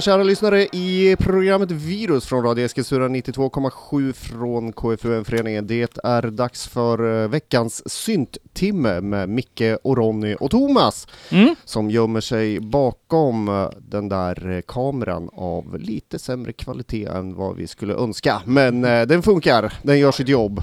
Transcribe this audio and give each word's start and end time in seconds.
våra 0.00 0.04
kära 0.04 0.22
lyssnare 0.22 0.62
i 0.62 1.16
programmet 1.18 1.70
Virus 1.70 2.26
från 2.26 2.42
Radio 2.44 2.64
Eskilstuna 2.64 3.08
92,7 3.08 4.12
från 4.12 4.72
KFUM-föreningen. 4.72 5.66
Det 5.66 5.98
är 6.04 6.22
dags 6.30 6.68
för 6.68 7.22
eh, 7.22 7.28
veckans 7.28 7.90
synttimme 7.90 9.00
med 9.00 9.28
Micke 9.28 9.62
och 9.82 9.96
Ronny 9.96 10.34
och 10.34 10.50
Thomas 10.50 11.06
Mm. 11.30 11.54
som 11.64 11.90
gömmer 11.90 12.20
sig 12.20 12.60
bakom 12.60 13.48
eh, 13.48 13.68
den 13.78 14.08
där 14.08 14.50
eh, 14.50 14.60
kameran 14.60 15.30
av 15.32 15.78
lite 15.78 16.18
sämre 16.18 16.52
kvalitet 16.52 17.06
än 17.06 17.34
vad 17.34 17.56
vi 17.56 17.66
skulle 17.66 17.94
önska. 17.94 18.42
Men 18.44 18.82
den 18.82 19.22
funkar, 19.22 19.72
den 19.82 19.98
gör 19.98 20.12
sitt 20.12 20.28
jobb. 20.28 20.62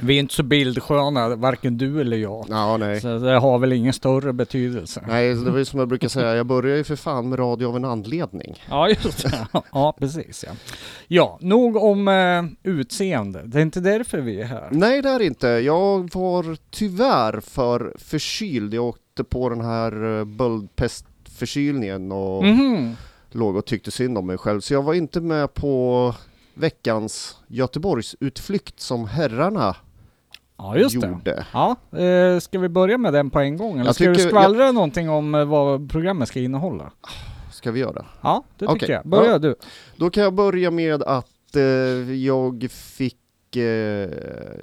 Vi 0.00 0.14
är 0.16 0.20
inte 0.20 0.34
så 0.34 0.42
bildsköna, 0.42 1.36
varken 1.36 1.78
du 1.78 2.00
eller 2.00 2.16
jag. 2.16 2.46
Ja, 2.48 2.76
nej. 2.76 3.00
Så 3.00 3.18
det 3.18 3.38
har 3.38 3.58
väl 3.58 3.72
ingen 3.72 3.92
större 3.92 4.32
betydelse. 4.32 5.04
Nej, 5.08 5.34
det 5.34 5.50
var 5.50 5.58
ju 5.58 5.64
som 5.64 5.78
jag 5.78 5.88
brukar 5.88 6.08
säga, 6.08 6.34
jag 6.36 6.46
börjar 6.46 6.76
ju 6.76 6.84
för 6.84 6.96
fan 6.96 7.28
med 7.28 7.38
radio 7.38 7.66
av 7.66 7.76
en 7.76 7.84
anledning. 7.84 8.62
Ja, 8.70 8.88
just 8.88 9.22
det. 9.22 9.46
Ja, 9.72 9.94
precis 9.98 10.44
ja. 10.48 10.52
Ja, 11.08 11.38
nog 11.40 11.76
om 11.76 12.08
eh, 12.08 12.44
utseende. 12.72 13.42
Det 13.44 13.58
är 13.58 13.62
inte 13.62 13.80
därför 13.80 14.18
vi 14.20 14.40
är 14.40 14.44
här. 14.44 14.68
Nej, 14.70 15.02
det 15.02 15.08
är 15.08 15.22
inte. 15.22 15.46
Jag 15.48 16.10
var 16.14 16.56
tyvärr 16.70 17.40
för 17.40 17.94
förkyld. 17.98 18.74
Jag 18.74 18.84
åkte 18.84 19.24
på 19.24 19.48
den 19.48 19.60
här 19.60 20.18
eh, 20.18 20.24
böldpestförkylningen 20.24 22.12
och 22.12 22.44
Mhm. 22.44 22.96
låg 23.30 23.56
och 23.56 23.64
tyckte 23.64 23.90
synd 23.90 24.18
om 24.18 24.26
mig 24.26 24.38
själv. 24.38 24.60
Så 24.60 24.74
jag 24.74 24.82
var 24.82 24.94
inte 24.94 25.20
med 25.20 25.54
på 25.54 26.14
veckans 26.54 27.36
Göteborgsutflykt 27.48 28.80
som 28.80 29.06
herrarna 29.06 29.76
Ja, 30.58 30.76
just 30.76 31.00
det. 31.00 31.06
gjorde. 31.06 31.46
Ja, 31.52 31.76
eh, 31.98 32.38
ska 32.40 32.58
vi 32.58 32.68
börja 32.68 32.98
med 32.98 33.12
den 33.12 33.30
på 33.30 33.40
en 33.40 33.56
gång? 33.56 33.74
Eller 33.74 33.84
Jag 33.84 33.94
ska 33.94 34.08
du 34.10 34.14
skvallra 34.18 34.72
någonting 34.72 35.10
om 35.10 35.34
eh, 35.34 35.44
vad 35.44 35.90
programmet 35.90 36.28
ska 36.28 36.40
innehålla? 36.40 36.92
Ska 37.52 37.70
vi 37.70 37.80
göra? 37.80 38.06
Ja, 38.22 38.44
det 38.58 38.66
tycker 38.66 38.74
Okej. 38.76 38.90
jag. 38.90 39.06
Börja 39.08 39.30
Ja. 39.30 39.38
du. 39.38 39.54
Då 39.96 40.10
kan 40.10 40.22
jag 40.22 40.34
börja 40.34 40.70
med 40.70 41.02
att 41.02 41.56
eh, 41.56 41.62
jag 42.14 42.66
fick 42.70 43.56
eh, 43.56 43.62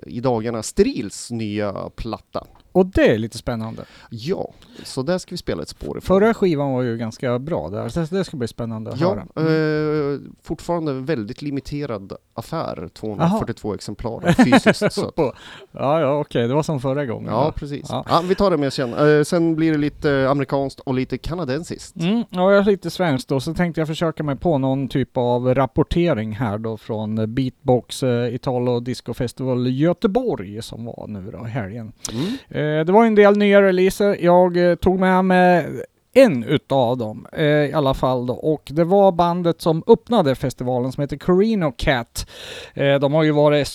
i 0.06 0.20
dagarna 0.24 0.64
Strils 0.64 1.32
nya 1.32 1.74
platta. 1.96 2.48
Och 2.72 2.86
det 2.86 3.08
är 3.14 3.18
lite 3.18 3.38
spännande. 3.38 3.84
Ja, 4.10 4.54
så 4.84 5.02
där 5.02 5.18
ska 5.18 5.32
vi 5.32 5.38
spela 5.38 5.62
ett 5.62 5.70
spår 5.70 5.98
ifrån. 5.98 6.20
Förra 6.20 6.34
skivan 6.34 6.72
var 6.74 6.82
ju 6.82 6.98
ganska 6.98 7.40
bra 7.40 7.70
där, 7.70 7.90
så 7.90 8.16
det 8.16 8.24
ska 8.24 8.38
bli 8.38 8.48
spännande 8.48 8.92
att 8.92 9.00
Ja, 9.00 9.10
höra. 9.10 9.48
Mm. 9.48 10.14
eh, 10.14 10.20
fortfarande 10.44 10.94
väldigt 10.94 11.42
limiterad 11.42 12.14
affär, 12.34 12.90
242 12.94 13.74
exemplar 13.74 14.34
fysiskt. 14.46 14.94
så 14.94 15.12
Ja, 15.72 16.00
ja, 16.02 16.20
okej, 16.20 16.48
det 16.48 16.54
var 16.54 16.64
som 16.64 16.80
förra 16.80 17.06
gången. 17.06 17.32
ja, 17.34 17.44
va? 17.44 17.52
precis. 17.56 17.86
Ja. 17.90 18.06
Ja. 18.10 18.22
vi 18.26 18.36
tar 18.36 18.52
det 18.52 18.58
med 18.58 18.74
sen. 18.74 18.94
Eh, 18.94 19.24
sen 19.24 19.56
blir 19.56 19.72
det 19.72 19.78
lite 19.78 20.28
amerikanskt 20.30 20.80
och 20.80 20.94
lite 20.94 21.18
kanadensiskt. 21.18 21.96
Mm, 21.96 22.24
ja, 22.30 22.52
jag 22.52 22.60
är 22.60 22.64
lite 22.64 22.90
svenskt 22.90 23.30
då, 23.30 23.40
så 23.40 23.54
tänkte 23.54 23.82
jag 23.82 23.88
försöka 23.88 24.24
mig 24.24 24.36
på 24.36 24.58
någon 24.58 24.88
typ 24.88 25.18
av 25.18 25.56
rapportering 25.56 26.32
här 26.32 26.58
då 26.58 26.78
från 26.78 27.18
eh, 27.18 27.26
Beatbox 27.26 28.04
eh, 28.04 28.36
Italo 28.36 28.80
Disco 28.80 29.14
Festival 29.14 29.68
Göteborg 29.68 30.62
som 30.62 30.86
var 30.86 31.06
nu 31.08 31.32
då 31.32 31.48
i 31.48 31.50
helgen. 31.50 31.92
Mm. 32.12 32.26
Eh, 32.62 32.86
det 32.86 32.92
var 32.92 33.06
en 33.06 33.16
del 33.16 33.38
nya 33.38 33.62
releaser. 33.62 34.18
Jag 34.20 34.58
eh, 34.58 34.76
tog 34.76 35.00
med 35.00 35.26
mig 35.26 35.66
en 36.14 36.44
utav 36.44 36.98
dem 36.98 37.26
eh, 37.34 37.44
i 37.46 37.74
alla 37.74 37.94
fall 37.94 38.26
då. 38.26 38.34
Och 38.34 38.62
det 38.74 38.84
var 38.84 39.12
bandet 39.12 39.62
som 39.62 39.84
öppnade 39.88 40.36
festivalen 40.36 40.92
som 40.92 41.02
heter 41.02 41.18
Carino 41.18 41.72
Cat. 41.78 42.30
Eh, 42.74 42.96
de 42.96 43.14
har 43.14 43.24
ju 43.24 43.32
varit 43.32 43.68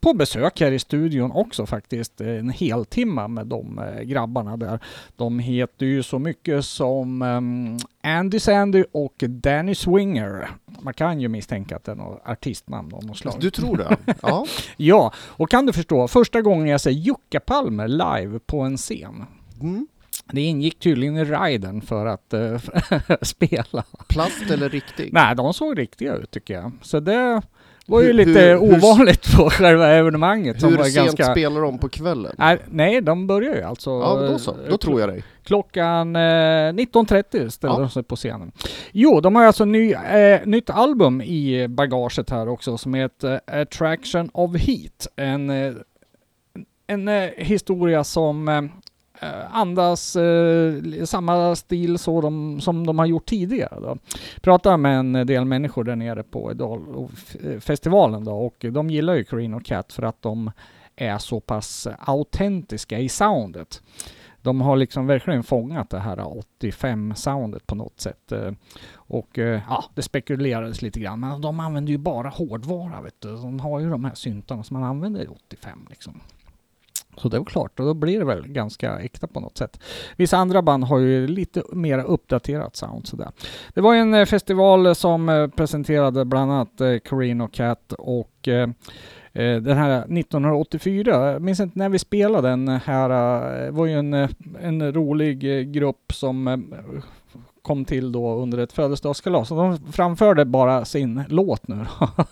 på 0.00 0.14
besök 0.14 0.60
här 0.60 0.72
i 0.72 0.78
studion 0.78 1.32
också 1.32 1.66
faktiskt. 1.66 2.20
eh, 2.20 2.28
En 2.28 2.50
hel 2.50 2.84
timme 2.84 3.28
med 3.28 3.46
de 3.46 3.78
eh, 3.78 4.02
grabbarna 4.02 4.56
där. 4.56 4.78
De 5.16 5.38
heter 5.38 5.86
ju 5.86 6.02
så 6.02 6.18
mycket 6.18 6.64
som 6.64 7.22
ehm, 7.22 7.76
Andy 8.02 8.40
Sandy 8.40 8.84
och 8.92 9.14
Danny 9.28 9.74
Swinger. 9.74 10.50
Man 10.80 10.94
kan 10.94 11.20
ju 11.20 11.28
misstänka 11.28 11.76
att 11.76 11.84
det 11.84 11.92
är 11.92 11.96
något 11.96 12.22
artistnamn 12.24 12.94
av 12.94 13.04
något 13.04 13.16
slag. 13.18 13.34
Du 13.40 13.50
tror 13.50 13.76
det? 13.76 13.96
Ja. 14.22 14.46
Ja, 14.76 15.12
och 15.16 15.50
kan 15.50 15.66
du 15.66 15.72
förstå, 15.72 16.08
första 16.08 16.42
gången 16.42 16.66
jag 16.66 16.80
ser 16.80 16.90
Jukka 16.90 17.40
Palmer 17.40 17.88
live 17.88 18.38
på 18.46 18.60
en 18.60 18.76
scen. 18.76 19.24
Mm. 19.60 19.86
Det 20.32 20.40
ingick 20.40 20.78
tydligen 20.78 21.16
i 21.16 21.24
riden 21.24 21.80
för 21.80 22.06
att 22.06 22.32
eh, 22.34 22.58
spela. 23.22 23.84
Plast 24.08 24.50
eller 24.50 24.68
riktig? 24.68 25.12
Nej, 25.12 25.36
de 25.36 25.54
såg 25.54 25.78
riktiga 25.78 26.14
ut 26.14 26.30
tycker 26.30 26.54
jag. 26.54 26.72
Så 26.82 27.00
det 27.00 27.42
var 27.86 28.00
ju 28.00 28.06
Hur- 28.06 28.12
lite 28.12 28.40
hur- 28.40 28.56
ovanligt 28.62 29.36
på 29.36 29.50
själva 29.50 29.88
evenemanget. 29.88 30.60
som 30.60 30.70
Hur 30.70 30.76
var 30.76 30.84
sent 30.84 30.96
ganska... 31.06 31.24
spelar 31.32 31.60
de 31.60 31.78
på 31.78 31.88
kvällen? 31.88 32.34
Nej, 32.38 32.58
nej, 32.70 33.00
de 33.00 33.26
börjar 33.26 33.54
ju 33.56 33.62
alltså... 33.62 33.90
Ja, 33.90 34.14
då 34.30 34.38
så. 34.38 34.56
Då 34.70 34.76
tror 34.78 35.00
jag 35.00 35.08
dig. 35.08 35.24
Klockan 35.44 36.16
eh, 36.16 36.18
19.30 36.18 37.48
ställde 37.48 37.76
Ja. 37.76 37.80
de 37.80 37.90
sig 37.90 38.02
på 38.02 38.16
scenen. 38.16 38.52
Jo, 38.92 39.20
de 39.20 39.34
har 39.36 39.44
alltså 39.44 39.64
ny, 39.64 39.92
eh, 39.92 40.40
nytt 40.44 40.70
album 40.70 41.20
i 41.22 41.68
bagaget 41.68 42.30
här 42.30 42.48
också 42.48 42.78
som 42.78 42.94
heter 42.94 43.40
eh, 43.46 43.60
Attraction 43.60 44.30
of 44.34 44.56
Heat. 44.56 45.06
En, 45.16 45.50
eh, 45.50 45.72
en 46.86 47.08
eh, 47.08 47.30
historia 47.36 48.04
som 48.04 48.48
Eh, 49.22 49.56
andas 49.56 50.16
eh, 50.16 51.04
samma 51.04 51.56
stil 51.56 51.98
så 51.98 52.20
de, 52.20 52.60
som 52.60 52.86
de 52.86 52.98
har 52.98 53.06
gjort 53.06 53.26
tidigare. 53.26 53.80
Då. 53.80 53.96
Pratade 54.40 54.76
med 54.76 54.98
en 54.98 55.26
del 55.26 55.44
människor 55.44 55.84
där 55.84 55.96
nere 55.96 56.22
på 56.22 56.50
eh, 56.50 57.60
festivalen 57.60 58.24
då 58.24 58.32
och 58.32 58.64
de 58.72 58.90
gillar 58.90 59.14
ju 59.14 59.24
Carino 59.24 59.60
Cat 59.60 59.92
för 59.92 60.02
att 60.02 60.22
de 60.22 60.50
är 60.96 61.18
så 61.18 61.40
pass 61.40 61.88
autentiska 61.98 62.98
i 62.98 63.08
soundet. 63.08 63.82
De 64.40 64.60
har 64.60 64.76
liksom 64.76 65.06
verkligen 65.06 65.42
fångat 65.42 65.90
det 65.90 65.98
här 65.98 66.16
85-soundet 66.60 67.66
på 67.66 67.74
något 67.74 68.00
sätt. 68.00 68.32
Eh, 68.32 68.52
och 68.94 69.38
ja, 69.68 69.84
det 69.94 70.02
spekulerades 70.02 70.82
lite 70.82 71.00
grann, 71.00 71.20
men 71.20 71.40
de 71.40 71.60
använder 71.60 71.92
ju 71.92 71.98
bara 71.98 72.28
hårdvara 72.28 73.00
vet 73.00 73.20
du. 73.20 73.36
De 73.36 73.60
har 73.60 73.80
ju 73.80 73.90
de 73.90 74.04
här 74.04 74.14
syntarna 74.14 74.62
som 74.62 74.80
man 74.80 74.90
använder 74.90 75.22
i 75.22 75.26
85 75.26 75.86
liksom. 75.90 76.20
Så 77.16 77.28
det 77.28 77.38
var 77.38 77.44
klart, 77.44 77.80
och 77.80 77.86
då 77.86 77.94
blir 77.94 78.18
det 78.18 78.24
väl 78.24 78.48
ganska 78.48 78.98
äkta 78.98 79.26
på 79.26 79.40
något 79.40 79.58
sätt. 79.58 79.80
Vissa 80.16 80.36
andra 80.36 80.62
band 80.62 80.84
har 80.84 80.98
ju 80.98 81.26
lite 81.26 81.62
mer 81.72 81.98
uppdaterat 82.04 82.76
sound 82.76 83.06
sådär. 83.06 83.28
Det 83.74 83.80
var 83.80 83.94
en 83.94 84.14
eh, 84.14 84.24
festival 84.24 84.94
som 84.94 85.28
eh, 85.28 85.46
presenterade 85.48 86.24
bland 86.24 86.52
annat 86.52 86.80
eh, 86.80 86.98
Carino 86.98 87.48
Cat 87.48 87.92
och 87.98 88.48
den 89.34 89.76
här 89.76 89.98
1984, 90.18 91.32
jag 91.32 91.42
minns 91.42 91.60
inte 91.60 91.78
när 91.78 91.88
vi 91.88 91.98
spelade 91.98 92.48
den 92.48 92.68
här, 92.68 93.70
var 93.70 93.86
ju 93.86 93.92
en, 93.92 94.14
en 94.60 94.92
rolig 94.92 95.38
grupp 95.72 96.12
som 96.12 96.64
kom 97.62 97.84
till 97.84 98.12
då 98.12 98.34
under 98.34 98.58
ett 98.58 98.72
födelsedagskalas. 98.72 99.50
Och 99.50 99.56
de 99.56 99.92
framförde 99.92 100.44
bara 100.44 100.84
sin 100.84 101.22
låt 101.28 101.68
nu. 101.68 101.86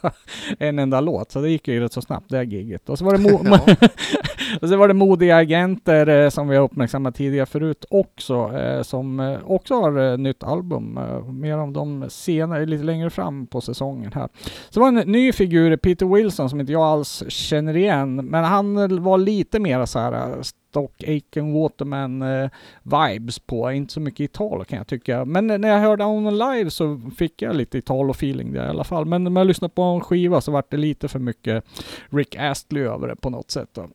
en 0.59 0.79
enda 0.79 1.01
låt, 1.01 1.33
så 1.33 1.41
det 1.41 1.51
gick 1.51 1.69
ju 1.69 1.81
rätt 1.81 1.93
så 1.93 2.03
snabbt 2.03 2.27
det 2.29 2.37
här 2.37 2.45
giget. 2.45 2.89
Och 2.89 2.99
så 2.99 3.05
var 3.05 3.13
det, 3.13 3.19
mo- 3.19 3.67
Ja. 3.81 3.89
och 4.63 4.69
så 4.69 4.77
var 4.77 4.89
det 4.89 4.95
modiga 4.95 5.37
agenter 5.37 6.07
eh, 6.07 6.29
som 6.29 6.49
vi 6.49 6.57
har 6.57 6.65
uppmärksammat 6.65 7.15
tidigare 7.15 7.47
förut 7.47 7.85
också, 7.91 8.57
eh, 8.57 8.83
som 8.83 9.21
eh, 9.21 9.39
också 9.45 9.75
har 9.75 10.13
eh, 10.13 10.19
nytt 10.19 10.43
album. 10.43 10.99
Eh, 10.99 11.33
mer 11.33 11.59
om 11.59 11.73
dem 11.73 12.05
senare, 12.09 12.67
lite 12.67 12.85
längre 12.85 13.11
fram 13.11 13.47
på 13.47 13.61
säsongen 13.61 14.13
här. 14.15 14.29
Så 14.71 14.75
det 14.75 14.81
var 14.81 14.89
en 14.89 15.13
ny 15.13 15.33
figur, 15.33 15.77
Peter 15.77 16.07
Wilson, 16.07 16.51
som 16.51 16.61
inte 16.61 16.73
jag 16.73 16.83
alls 16.83 17.25
känner 17.29 17.77
igen, 17.77 18.17
men 18.17 18.45
han 18.45 18.77
eh, 18.77 18.99
var 18.99 19.19
lite 19.19 19.59
mer 19.59 19.87
så 19.87 19.99
här 19.99 20.13
eh, 20.13 20.43
Stock 20.71 21.05
Aiken 21.05 21.53
Waterman 21.53 22.23
eh, 22.23 22.51
vibes 22.83 23.39
på, 23.39 23.73
inte 23.73 23.93
så 23.93 24.01
mycket 24.01 24.21
Italo 24.21 24.65
kan 24.65 24.79
jag 24.79 24.87
tycka. 24.87 25.25
Men 25.25 25.51
eh, 25.51 25.59
när 25.59 25.69
jag 25.69 25.79
hörde 25.79 26.05
honom 26.05 26.35
live 26.35 26.71
så 26.71 27.01
fick 27.17 27.43
jag 27.43 27.57
lite 27.57 27.79
Italo-feeling 27.79 28.53
där 28.53 28.67
i 28.67 28.69
alla 28.69 28.85
fall. 28.85 29.05
Men 29.05 29.25
när 29.25 29.41
jag 29.41 29.47
lyssnade 29.47 29.75
på 29.75 29.83
en 29.83 30.01
skiva 30.01 30.41
så 30.41 30.53
var 30.53 30.65
det 30.69 30.77
lite 30.77 31.09
för 31.09 31.19
mycket 31.19 31.65
Rick 32.11 32.37
Astley 32.37 32.83
över 32.83 33.09
det 33.09 33.17
på 33.17 33.31
något 33.31 33.51
sätt. 33.51 33.69
Då. 33.73 33.89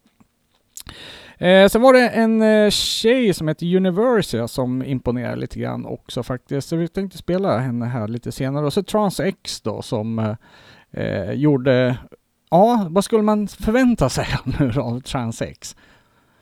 Eh, 1.37 1.67
sen 1.67 1.81
var 1.81 1.93
det 1.93 2.09
en 2.09 2.41
eh, 2.41 2.69
tjej 2.69 3.33
som 3.33 3.47
heter 3.47 3.75
Universia 3.75 4.47
som 4.47 4.83
imponerade 4.83 5.35
lite 5.35 5.59
grann 5.59 5.85
också 5.85 6.23
faktiskt. 6.23 6.67
Så 6.67 6.75
vi 6.75 6.87
tänkte 6.87 7.17
spela 7.17 7.57
henne 7.59 7.85
här 7.85 8.07
lite 8.07 8.31
senare. 8.31 8.65
Och 8.65 8.73
så 8.73 8.83
Trans 8.83 9.19
X 9.19 9.61
då 9.61 9.81
som 9.81 10.19
eh, 10.19 10.35
eh, 10.91 11.31
gjorde 11.31 11.97
Ja, 12.49 12.87
vad 12.89 13.03
skulle 13.03 13.23
man 13.23 13.47
förvänta 13.47 14.09
sig 14.09 14.27
nu 14.59 14.71
av 14.79 14.99
Trans 14.99 15.41
X? 15.41 15.75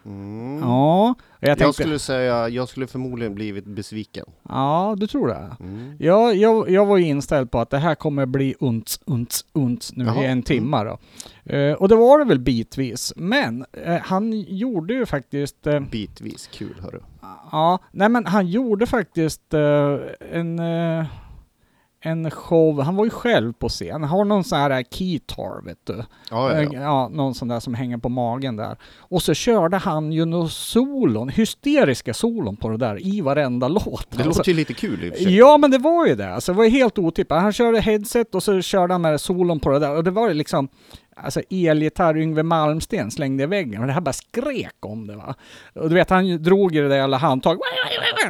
Mm. 0.06 0.60
Ja, 0.62 1.16
jag 1.44 1.52
Jag, 1.52 1.58
tänkte... 1.58 1.84
skulle 1.84 2.00
säga, 2.00 2.50
jag 2.50 2.70
skulle 2.70 2.88
förmodligen 2.88 3.36
blivit 3.36 3.66
besviken. 3.66 4.26
Ja, 4.50 4.96
du 4.98 5.08
tror 5.08 5.28
det? 5.28 5.56
Mm. 5.60 5.96
Ja, 6.00 6.34
jag, 6.34 6.70
jag 6.70 6.86
var 6.86 6.98
ju 6.98 7.06
inställd 7.06 7.52
på 7.52 7.60
att 7.60 7.70
det 7.70 7.78
här 7.78 7.96
kommer 7.96 8.26
bli 8.26 8.56
unts, 8.60 9.00
unts, 9.06 9.46
unts 9.54 9.94
nu 9.96 10.06
Jaha, 10.06 10.22
i 10.22 10.26
en 10.26 10.32
mm. 10.32 10.44
timma 10.44 10.84
då. 10.84 10.98
Eh, 11.54 11.74
och 11.74 11.90
det 11.90 11.96
var 11.96 12.20
det 12.20 12.26
väl 12.26 12.40
bitvis. 12.40 13.14
Men 13.16 13.66
eh, 13.72 13.98
han 14.02 14.42
gjorde 14.42 14.94
ju 14.94 15.06
faktiskt... 15.06 15.68
Eh, 15.68 15.80
Bitvis 15.80 16.50
kul 16.54 16.76
hörru. 16.82 17.00
ja, 17.52 17.80
nej 17.92 18.10
men 18.10 18.26
han 18.26 18.48
gjorde 18.48 18.86
faktiskt 18.86 19.54
en... 20.32 20.60
Eh, 22.06 22.12
en 22.12 22.32
show, 22.32 22.82
han 22.82 22.96
var 22.96 23.04
ju 23.06 23.10
själv 23.10 23.54
på 23.54 23.70
scen, 23.70 23.92
han 23.92 24.04
har 24.04 24.26
någon 24.26 24.44
sån 24.44 24.58
här 24.60 24.84
keytar 24.92 25.66
vet 25.66 25.78
du. 25.84 25.94
Ja, 26.32 26.52
ja, 26.52 26.54
Eh, 26.62 26.64
ja. 26.74 26.82
Ja, 26.82 27.10
någon 27.14 27.36
sån 27.36 27.48
där 27.48 27.60
som 27.60 27.74
hänger 27.74 27.98
på 27.98 28.10
magen 28.10 28.56
där. 28.56 28.78
Och 28.98 29.22
så 29.24 29.34
körde 29.34 29.78
han 29.78 30.12
ju 30.12 30.26
några 30.26 30.48
solon, 30.48 31.30
hysteriska 31.30 32.14
solon 32.14 32.56
på 32.56 32.70
det 32.70 32.78
där 32.78 33.08
i 33.08 33.22
varenda 33.22 33.68
låt. 33.68 34.08
Det 34.12 34.24
Alltså, 34.24 34.40
låter 34.40 34.52
ju 34.52 34.56
lite 34.58 34.74
kul 34.74 35.04
i 35.04 35.10
och 35.10 35.14
för 35.16 35.24
sig. 35.24 35.36
Ja 35.38 35.58
men 35.58 35.72
det 35.72 35.78
var 35.78 36.08
ju 36.08 36.16
det, 36.16 36.34
alltså, 36.34 36.52
det 36.52 36.58
var 36.58 36.64
ju 36.64 36.70
helt 36.70 36.98
otippat. 36.98 37.42
Han 37.42 37.54
körde 37.54 37.80
headset 37.82 38.36
och 38.36 38.44
så 38.44 38.62
körde 38.62 38.94
han 38.94 39.02
med 39.02 39.22
solon 39.22 39.60
på 39.60 39.70
det 39.70 39.80
där 39.80 39.96
och 39.96 40.04
det 40.04 40.12
var 40.12 40.28
ju 40.28 40.34
liksom 40.34 40.68
Alltså 41.16 41.42
elgitarr 41.50 42.18
Yngwie 42.18 42.44
Malmsten 42.44 43.12
slängde 43.12 43.44
i 43.44 43.46
väggen 43.46 43.82
och 43.82 43.88
det 43.88 43.94
här 43.94 44.02
bara 44.02 44.14
skrek 44.14 44.76
om 44.86 45.08
det 45.08 45.16
va. 45.16 45.36
Och 45.74 45.90
du 45.90 45.96
vet 45.96 46.10
han 46.10 46.44
drog 46.44 46.76
i 46.76 46.80
det 46.80 46.88
där 46.88 46.96
jävla 46.96 47.18
handtaget, 47.18 47.60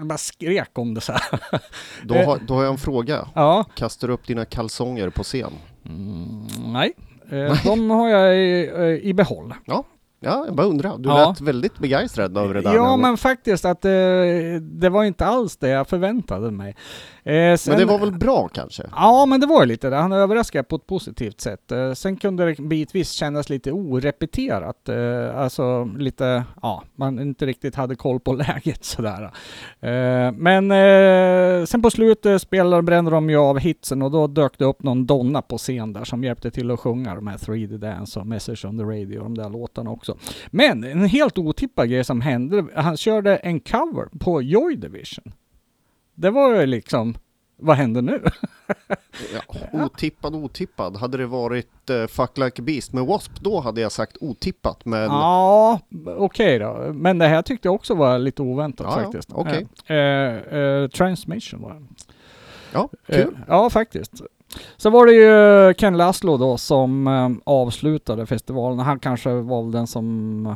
bara 0.01 0.17
skrek 0.17 0.69
om 0.79 0.93
det 0.93 1.01
så 1.01 1.11
här. 1.11 1.39
Då, 2.03 2.15
har, 2.15 2.39
då 2.47 2.53
har 2.53 2.63
jag 2.63 2.71
en 2.71 2.77
fråga. 2.77 3.27
Ja, 3.35 3.65
Kastar 3.75 4.07
du 4.07 4.13
upp 4.13 4.27
dina 4.27 4.45
kalsonger 4.45 5.09
på 5.09 5.23
scen? 5.23 5.51
mm, 5.85 6.47
nej. 6.73 6.93
Eh, 7.31 7.63
De 7.65 7.89
har 7.89 8.09
jag 8.09 8.35
i, 8.37 8.71
eh, 8.75 9.09
i 9.09 9.13
behåll. 9.13 9.53
Ja, 9.65 9.83
jag 10.19 10.55
bara 10.55 10.67
undrar. 10.67 10.97
Du 10.97 11.09
Ja. 11.09 11.29
lät 11.29 11.41
väldigt 11.41 11.79
begeistrad 11.79 12.37
över 12.37 12.53
det 12.53 12.61
där. 12.61 12.73
Ja 12.75 12.91
men, 12.91 12.99
men 13.01 13.17
faktiskt 13.17 13.65
att 13.65 13.85
eh, 13.85 13.91
det 14.61 14.89
var 14.89 15.03
inte 15.03 15.25
alls 15.25 15.57
det 15.57 15.69
jag 15.69 15.87
förväntade 15.87 16.51
mig. 16.51 16.75
Eh, 17.25 17.57
sen- 17.57 17.71
men 17.71 17.79
det 17.79 17.85
var 17.85 17.99
väl 17.99 18.11
bra 18.11 18.47
kanske? 18.47 18.83
Ja, 18.95 19.25
men 19.25 19.39
det 19.39 19.47
var 19.47 19.65
lite 19.65 19.89
det. 19.89 19.95
Han 19.95 20.11
överraskade 20.11 20.63
på 20.63 20.75
ett 20.75 20.87
positivt 20.87 21.41
sätt. 21.41 21.71
Eh, 21.71 21.93
Sen 21.93 22.17
kunde 22.17 22.45
det 22.45 22.61
bitvis 22.61 23.11
kännas 23.11 23.49
lite 23.49 23.71
orepeterat. 23.71 24.89
eh, 24.89 25.37
Alltså 25.39 25.83
lite, 25.97 26.43
ja, 26.61 26.83
man 26.95 27.19
inte 27.19 27.45
riktigt 27.45 27.75
hade 27.75 27.95
koll 27.95 28.19
på 28.19 28.33
läget 28.47 28.85
sådär. 28.85 29.23
Eh, 29.81 30.31
Men 30.31 30.71
eh, 30.71 31.65
sen 31.65 31.81
på 31.81 31.91
slutet 31.91 32.41
spelade, 32.41 32.81
brände 32.83 33.11
de 33.11 33.29
ju 33.29 33.37
av 33.37 33.59
hitsen 33.59 34.01
och 34.01 34.11
då 34.11 34.27
dök 34.27 34.57
det 34.57 34.65
upp 34.65 34.83
någon 34.83 35.05
donna 35.05 35.41
på 35.41 35.57
scen 35.57 35.93
där 35.93 36.03
som 36.03 36.23
hjälpte 36.23 36.51
till 36.51 36.71
att 36.71 36.79
sjunga 36.79 37.15
de 37.15 37.27
här 37.27 37.37
3D 37.37 37.77
Dance 37.77 38.19
och 38.19 38.27
Message 38.27 38.65
on 38.65 38.77
the 38.77 38.83
Radio 38.83 39.17
och 39.17 39.23
de 39.23 39.37
där 39.37 39.49
låtarna 39.49 39.89
också. 39.89 40.17
Men 40.51 40.83
en 40.83 41.05
helt 41.05 41.37
otippad 41.37 41.89
grej 41.89 42.03
som 42.03 42.21
hände, 42.21 42.65
han 42.75 42.97
körde 42.97 43.35
en 43.37 43.59
cover 43.59 44.19
på 44.19 44.41
Joy 44.41 44.75
Division. 44.75 45.33
Det 46.15 46.29
var 46.29 46.55
ju 46.55 46.65
liksom, 46.65 47.15
vad 47.57 47.75
händer 47.77 48.01
nu? 48.01 48.23
Ja, 49.33 49.41
otippad, 49.85 50.35
otippad. 50.35 50.97
Hade 50.97 51.17
det 51.17 51.25
varit 51.25 51.89
uh, 51.91 52.07
Fuck 52.07 52.37
Like 52.37 52.61
a 52.61 52.65
Beast 52.65 52.93
med 52.93 53.01
W.A.S.P. 53.03 53.33
då 53.41 53.59
hade 53.59 53.81
jag 53.81 53.91
sagt 53.91 54.17
otippat. 54.21 54.85
Men 54.85 55.03
Ja, 55.03 55.79
okej 56.17 56.59
då. 56.59 56.91
Men 56.93 57.17
det 57.17 57.27
här 57.27 57.41
tyckte 57.41 57.67
jag 57.67 57.75
också 57.75 57.93
var 57.95 58.19
lite 58.19 58.41
oväntat 58.41 58.87
Ja, 58.89 58.97
ja, 58.97 59.03
faktiskt. 59.03 59.29
okej. 59.33 59.67
Eh, 59.85 60.57
eh, 60.59 60.87
transmission 60.87 61.61
var 61.61 61.73
det. 61.73 61.81
ja, 62.73 62.89
kul. 63.07 63.37
ja, 63.47 63.69
faktiskt. 63.69 64.11
Så 64.77 64.89
var 64.89 65.05
det 65.05 65.13
ju 65.13 65.73
Ken 65.73 65.97
Laszlo 65.97 66.37
då 66.37 66.57
som 66.57 67.41
avslutade 67.43 68.25
festivalen. 68.25 68.79
Han 68.79 68.99
kanske 68.99 69.29
var 69.33 69.71
den 69.71 69.87
som 69.87 70.55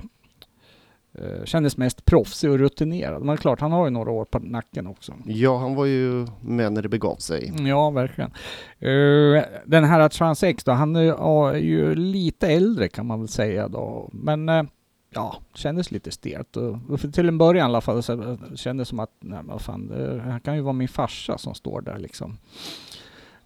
eh, 1.18 1.46
kändes 1.46 1.78
mest 1.78 2.06
proffsig 2.06 2.50
och 2.52 2.60
rutinerad. 2.60 3.22
Men 3.24 3.38
klart, 3.38 3.60
han 3.62 3.72
har 3.72 3.86
ju 3.86 3.92
några 3.92 4.12
år 4.12 4.26
på 4.26 4.40
nacken 4.40 4.88
också. 4.88 5.14
Ja, 5.26 5.58
han 5.58 5.76
var 5.76 5.86
ju 5.86 6.28
med 6.42 6.74
när 6.74 6.82
det 6.82 6.90
begav 6.90 7.16
sig. 7.16 7.54
Ja, 7.60 7.90
verkligen. 7.90 8.32
Eh, 8.80 9.44
den 9.66 9.84
här 9.84 10.10
Transex 10.10 10.64
då, 10.64 10.72
han 10.72 10.96
är 10.96 11.54
ju- 11.56 11.96
lite 11.96 12.48
äldre 12.48 12.88
kan 12.88 13.06
man 13.06 13.20
väl 13.20 13.28
säga 13.28 13.68
då. 13.68 14.10
Men 14.14 14.50
eh, 14.50 14.64
ja, 15.14 15.36
kändes 15.54 15.92
lite 15.92 16.12
stelt. 16.12 16.58
Och 16.58 17.00
för 17.00 17.08
till 17.08 17.28
en 17.28 17.38
början 17.38 17.66
i 17.68 17.70
alla 17.70 17.82
fall 17.82 18.04
så 18.04 18.38
kändes 18.56 18.88
det 18.88 18.90
som 18.90 19.00
att, 19.00 19.12
nej 19.20 19.40
men 19.44 19.60
fan, 19.60 19.88
det 19.88 20.22
här 20.22 20.40
kan 20.40 20.56
ju 20.56 20.62
vara 20.62 20.74
min 20.74 20.88
farsa 20.88 21.38
som 21.38 21.54
står 21.54 21.82
där 21.82 21.98
liksom. 22.00 22.38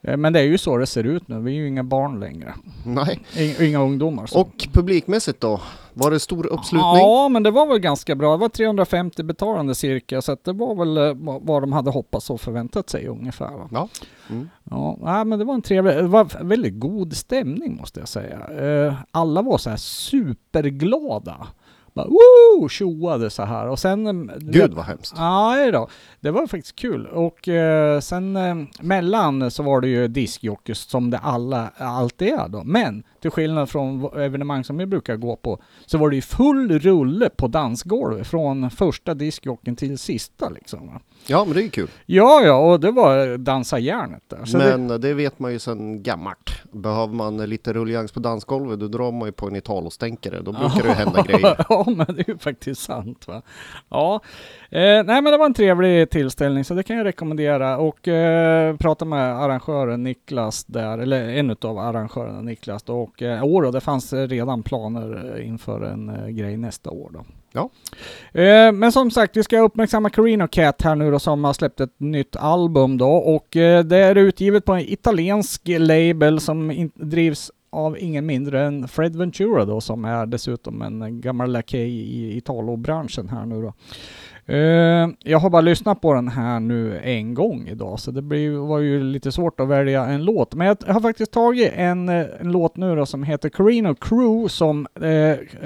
Eh, 0.02 0.18
Men 0.18 0.34
det 0.34 0.40
är 0.40 0.44
ju 0.44 0.58
så 0.58 0.78
det 0.78 0.86
ser 0.86 1.04
ut 1.04 1.28
nu. 1.28 1.40
Vi 1.40 1.52
är 1.52 1.56
ju 1.56 1.68
inga 1.68 1.84
barn 1.84 2.20
längre. 2.20 2.54
Nej. 2.86 3.20
Inga 3.60 3.82
ungdomar. 3.82 4.26
Så. 4.26 4.42
Och 4.42 4.68
publikmässigt 4.74 5.42
då? 5.42 5.62
Var 5.94 6.12
det 6.12 6.20
stor 6.20 6.46
uppslutning? 6.46 6.82
Ja, 7.02 7.30
men 7.30 7.44
det 7.44 7.52
var 7.52 7.66
väl 7.68 7.80
ganska 7.80 8.16
bra. 8.16 8.32
Det 8.32 8.38
var 8.38 8.50
350 8.50 9.24
betalande 9.24 9.76
cirka, 9.76 10.22
så 10.22 10.38
det 10.44 10.54
var 10.54 10.76
väl 10.76 10.98
eh, 10.98 11.40
vad 11.42 11.64
de 11.64 11.74
hade 11.74 11.92
hoppats 11.92 12.30
och 12.30 12.42
förväntat 12.42 12.90
sig 12.90 13.08
ungefär. 13.08 13.52
Va? 13.52 13.70
Ja. 13.72 13.88
Mm. 14.30 14.50
Ja, 14.64 14.98
nej, 15.02 15.26
men 15.26 15.40
det 15.40 15.46
var 15.46 15.54
en 15.54 15.62
trevlig, 15.62 15.96
det 15.96 16.08
var 16.08 16.44
väldigt 16.44 16.80
god 16.80 17.14
stämning 17.18 17.76
måste 17.76 18.00
jag 18.00 18.10
säga. 18.10 18.40
Eh, 18.88 18.94
alla 19.12 19.42
var 19.42 19.58
så 19.58 19.70
här 19.70 19.78
superglada. 19.78 21.48
Bara 21.94 22.08
woo, 22.08 22.70
tjoade 22.70 23.30
så 23.30 23.44
här 23.44 23.68
och 23.68 23.80
sen... 23.80 24.30
eh, 24.30 24.36
Gud 24.40 24.74
vad 24.74 24.86
hemskt. 24.86 25.14
Nej 25.18 25.72
då, 25.72 25.88
det 26.20 26.32
var 26.32 26.48
faktiskt 26.48 26.76
kul. 26.76 27.06
Och 27.08 27.48
eh, 27.48 28.00
sen 28.00 28.36
eh, 28.36 28.56
mellan 28.82 29.52
så 29.52 29.64
var 29.64 29.82
det 29.82 29.88
ju 29.88 30.08
diskjockeys 30.08 30.80
som 30.80 31.10
det 31.10 31.18
alla 31.18 31.72
alltid 31.78 32.28
är 32.28 32.48
då. 32.48 32.64
Men 32.64 33.04
till 33.22 33.32
skillnad 33.32 33.70
från 33.70 34.06
evenemang 34.20 34.64
som 34.64 34.80
jag 34.80 34.90
brukar 34.90 35.16
gå 35.16 35.36
på 35.36 35.62
så 35.86 35.98
var 35.98 36.10
det 36.10 36.16
ju 36.16 36.22
full 36.22 36.80
rulle 36.80 37.30
på 37.30 37.48
dansgolvet 37.48 38.28
från 38.28 38.70
första 38.70 39.14
diskjockeyn 39.14 39.76
till 39.76 39.98
sista 39.98 40.50
liksom. 40.50 40.88
va. 40.88 41.02
Ja, 41.28 41.46
men 41.46 41.54
det 41.54 41.60
är 41.60 41.64
ju 41.64 41.70
kul. 41.70 41.90
Ja, 42.06 42.42
ja, 42.42 42.72
och 42.72 42.80
det 42.80 42.92
var 42.92 43.38
dansa 43.38 43.80
järnet 43.80 44.24
där. 44.28 44.46
Så 44.46 44.58
det, 44.58 44.78
Men 44.78 45.02
det... 45.02 45.14
vet 45.14 45.40
man 45.40 45.52
ju 45.52 45.60
sedan 45.60 46.04
gammalt. 46.04 46.52
Behöver 46.72 47.14
man 47.14 47.38
lite 47.38 47.74
ruljangs 47.74 48.12
på 48.12 48.20
dansgolvet, 48.20 48.80
då 48.80 48.88
drar 48.88 49.12
man 49.12 49.28
ju 49.28 49.32
på 49.32 49.48
en 49.48 49.56
Italostänkare. 49.56 50.42
Då 50.42 50.52
brukar 50.52 50.84
det 50.84 50.88
ju 50.88 50.94
hända 50.94 51.22
grejer. 51.22 51.66
ja, 51.86 51.92
men 51.92 52.16
det 52.16 52.22
är 52.22 52.32
ju 52.32 52.38
faktiskt 52.38 52.82
sant 52.82 53.28
va. 53.28 53.42
Ja, 53.90 54.22
eh, 54.70 54.80
nej 54.82 55.22
men 55.22 55.24
det 55.26 55.38
var 55.38 55.46
en 55.46 55.54
trevlig 55.54 56.10
tillställning 56.10 56.64
så 56.66 56.74
det 56.74 56.84
kan 56.84 56.98
jag 56.98 57.06
rekommendera 57.06 57.78
och 57.78 58.08
eh, 58.08 58.76
prata 58.76 59.06
med 59.06 59.44
arrangören 59.44 60.04
Niklas 60.04 60.64
där, 60.66 60.98
eller 60.98 61.30
en 61.30 61.56
av 61.62 61.78
arrangörerna 61.78 62.42
Niklas 62.42 62.84
då, 62.84 63.02
och 63.02 63.22
eh, 63.22 63.44
år 63.44 63.62
då, 63.62 63.72
det 63.72 63.82
fanns 63.82 64.14
redan 64.14 64.64
planer 64.64 65.36
eh, 65.38 65.48
inför 65.48 65.82
en 65.82 66.10
eh, 66.10 66.28
grej 66.28 66.58
nästa 66.58 66.90
år 66.90 67.10
då. 67.14 67.26
Ja. 67.54 67.70
Eh, 68.42 68.72
men 68.72 68.92
som 68.92 69.12
sagt, 69.12 69.38
vi 69.38 69.44
ska 69.44 69.60
uppmärksamma 69.60 70.10
Carino 70.10 70.48
Cat 70.48 70.82
här 70.82 70.96
nu 70.96 71.12
då 71.12 71.20
som 71.20 71.44
har 71.44 71.54
släppt 71.54 71.80
ett 71.80 72.00
nytt 72.00 72.36
album 72.36 72.98
då 72.98 73.12
och 73.12 73.58
eh, 73.58 73.84
det 73.84 73.98
är 73.98 74.16
utgivet 74.16 74.66
på 74.66 74.74
en 74.74 74.80
italiensk 74.80 75.62
label 75.66 76.40
som 76.40 76.72
in- 76.72 76.92
drivs 76.96 77.52
av 77.72 77.98
ingen 78.00 78.26
mindre 78.26 78.62
än 78.66 78.88
Fred 78.88 79.16
Ventura 79.16 79.66
då 79.66 79.82
som 79.82 80.06
är 80.06 80.26
dessutom 80.26 80.82
en 80.82 81.22
gammal 81.22 81.52
lakej 81.52 81.90
i 81.90 82.38
Italo-branschen 82.38 83.30
här 83.30 83.46
nu 83.46 83.62
då. 83.62 83.74
Eh, 84.54 85.10
jag 85.20 85.40
har 85.40 85.50
bara 85.50 85.62
lyssnat 85.62 86.02
på 86.02 86.14
den 86.14 86.28
här 86.28 86.60
nu 86.60 87.00
en 87.00 87.34
gång 87.34 87.68
idag 87.68 88.00
så 88.00 88.12
det 88.12 88.22
blir, 88.22 88.52
var 88.52 88.80
ju 88.80 89.04
lite 89.04 89.32
svårt 89.32 89.60
att 89.60 89.68
välja 89.68 90.06
en 90.06 90.26
låt. 90.26 90.54
Men 90.54 90.68
jag 90.68 90.94
har 90.94 91.02
faktiskt 91.02 91.32
tagit 91.32 91.72
en, 91.76 92.10
eh, 92.10 92.26
en 92.40 92.52
låt 92.52 92.78
nu 92.78 92.96
då 92.96 93.06
som 93.06 93.24
heter 93.24 93.50
Carino 93.50 93.96
Crew 93.96 94.50
som 94.50 94.88
eh, 95.02 95.10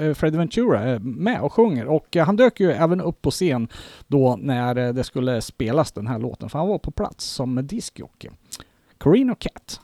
eh, 0.04 0.14
Fred 0.14 0.36
Ventura 0.36 0.80
är 0.80 0.98
med 0.98 1.40
och 1.40 1.52
sjunger. 1.52 1.86
Och 1.86 2.16
eh, 2.16 2.26
han 2.26 2.36
dök 2.36 2.60
ju 2.60 2.72
även 2.72 3.00
upp 3.00 3.22
på 3.22 3.30
scen 3.30 3.68
då 4.06 4.36
när 4.40 4.76
eh, 4.76 4.92
det 4.92 5.04
skulle 5.04 5.40
spelas 5.40 5.92
den 5.92 6.06
här 6.06 6.18
låten 6.18 6.48
för 6.48 6.58
han 6.58 6.68
var 6.68 6.78
på 6.78 6.90
plats 6.90 7.24
som 7.24 7.66
diskjockey. 7.66 8.28
Carino 8.98 9.34
Cat. 9.34 9.80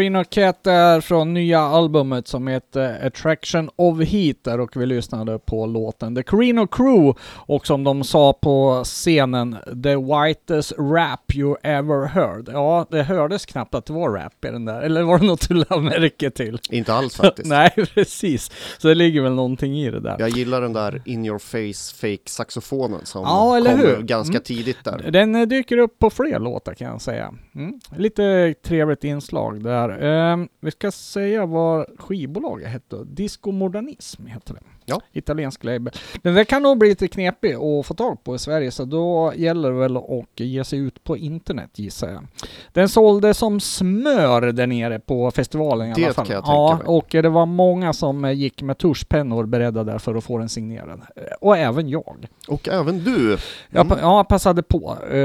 Carino 0.00 0.24
Cat 0.24 0.66
är 0.66 1.00
från 1.00 1.34
nya 1.34 1.60
albumet 1.60 2.28
som 2.28 2.46
heter 2.48 3.06
Attraction 3.06 3.70
of 3.76 4.00
Heat 4.00 4.36
där 4.42 4.60
och 4.60 4.76
vi 4.76 4.86
lyssnade 4.86 5.38
på 5.38 5.66
låten 5.66 6.14
The 6.14 6.22
Carino 6.22 6.66
Crew 6.66 7.20
och 7.34 7.66
som 7.66 7.84
de 7.84 8.04
sa 8.04 8.32
på 8.32 8.82
scenen 8.84 9.56
The 9.82 9.96
whitest 9.96 10.72
rap 10.78 11.34
you 11.34 11.56
ever 11.62 12.06
heard. 12.06 12.48
Ja, 12.52 12.86
det 12.90 13.02
hördes 13.02 13.46
knappt 13.46 13.74
att 13.74 13.86
det 13.86 13.92
var 13.92 14.10
rap 14.10 14.44
i 14.44 14.48
den 14.48 14.64
där, 14.64 14.80
eller 14.82 15.02
var 15.02 15.18
det 15.18 15.26
något 15.26 15.48
du 15.48 15.54
lade 15.54 15.82
märke 15.82 16.30
till? 16.30 16.58
Inte 16.70 16.94
alls 16.94 17.16
faktiskt. 17.16 17.48
Nej, 17.48 17.70
precis. 17.94 18.50
Så 18.78 18.88
det 18.88 18.94
ligger 18.94 19.20
väl 19.22 19.32
någonting 19.34 19.78
i 19.80 19.90
det 19.90 20.00
där. 20.00 20.16
Jag 20.18 20.28
gillar 20.28 20.60
den 20.60 20.72
där 20.72 21.02
in 21.04 21.26
your 21.26 21.38
face 21.38 21.94
fake 22.00 22.28
saxofonen 22.30 23.00
som 23.06 23.22
Ja, 23.22 23.56
eller 23.56 23.70
kom 23.70 23.80
hur? 23.80 24.02
ganska 24.02 24.32
Mm. 24.32 24.42
tidigt 24.42 24.84
där. 24.84 25.10
Den 25.10 25.34
eh, 25.34 25.46
dyker 25.46 25.78
upp 25.78 25.98
på 25.98 26.10
fler 26.10 26.38
låtar 26.38 26.74
kan 26.74 26.86
jag 26.88 27.00
säga. 27.00 27.34
Mm. 27.54 27.74
Lite 27.96 28.54
trevligt 28.64 29.04
inslag 29.04 29.62
där. 29.64 29.89
Ehm, 29.98 30.48
vi 30.60 30.70
ska 30.70 30.90
säga 30.90 31.46
vad 31.46 31.86
skivbolaget 31.98 32.68
hette. 32.68 32.96
Disco 33.04 33.52
Modernism 33.52 34.26
heter 34.26 34.54
det. 34.54 34.60
Ja. 34.84 35.00
Italiensk 35.12 35.64
label. 35.64 35.92
Den 36.22 36.34
där 36.34 36.44
kan 36.44 36.62
nog 36.62 36.78
bli 36.78 36.88
lite 36.88 37.08
knepig 37.08 37.54
att 37.54 37.86
få 37.86 37.94
tag 37.94 38.24
på 38.24 38.34
i 38.34 38.38
Sverige 38.38 38.70
så 38.70 38.84
då 38.84 39.32
gäller 39.36 39.70
det 39.72 39.78
väl 39.78 39.96
att 39.96 40.04
ge 40.40 40.64
sig 40.64 40.78
ut 40.78 41.04
på 41.04 41.16
internet 41.16 41.70
gissar 41.78 42.08
jag. 42.08 42.26
Den 42.72 42.88
sålde 42.88 43.34
som 43.34 43.60
smör 43.60 44.40
där 44.52 44.66
nere 44.66 44.98
på 44.98 45.30
festivalen 45.30 45.88
i 45.88 45.92
alla 45.92 46.06
Det 46.08 46.14
fall. 46.14 46.26
kan 46.26 46.34
jag 46.34 46.44
tänka 46.44 46.54
ja, 46.56 46.76
mig. 46.76 46.86
och 46.86 47.06
det 47.10 47.28
var 47.28 47.46
många 47.46 47.92
som 47.92 48.24
eh, 48.24 48.32
gick 48.32 48.62
med 48.62 48.78
tuschpennor 48.78 49.46
beredda 49.46 49.84
där 49.84 49.98
för 49.98 50.14
att 50.14 50.24
få 50.24 50.38
den 50.38 50.48
signerad. 50.48 51.00
Eh, 51.16 51.22
Och 51.40 51.56
även 51.56 51.88
jag. 51.88 52.26
Och 52.48 52.68
även 52.68 53.04
du, 53.04 53.30
Jag, 53.70 53.86
Mm. 53.86 53.88
pa- 53.88 53.98
ja, 54.00 54.24
passade 54.24 54.62
på. 54.62 54.96
Uh, 55.12 55.18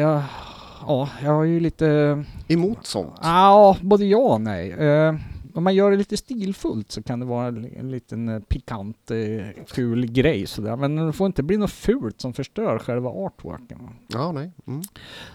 jag, 0.00 0.22
ja, 0.86 1.08
jag 1.22 1.30
har 1.30 1.44
ju 1.44 1.60
lite... 1.60 2.24
emot 2.48 2.86
sånt. 2.86 3.18
Ja, 3.22 3.76
både 3.80 4.04
ja 4.04 4.18
och 4.18 4.40
nej. 4.40 4.72
Eh, 4.72 5.14
om 5.54 5.64
man 5.64 5.74
gör 5.74 5.90
det 5.90 5.96
lite 5.96 6.16
stilfullt 6.16 6.92
så 6.92 7.02
kan 7.02 7.20
det 7.20 7.26
vara 7.26 7.46
en, 7.46 7.64
en 7.76 7.90
liten 7.90 8.28
eh, 8.28 8.40
pikant, 8.40 9.10
eh, 9.10 9.64
kul 9.68 10.06
grej 10.06 10.46
sådär. 10.46 10.76
Men 10.76 10.96
det 10.96 11.12
får 11.12 11.26
inte 11.26 11.42
bli 11.42 11.56
något 11.56 11.70
fult 11.70 12.20
som 12.20 12.32
förstör 12.32 12.78
själva 12.78 13.10
artworken. 13.10 13.78
Ja, 14.06 14.32
nej. 14.32 14.50
Mm. 14.66 14.82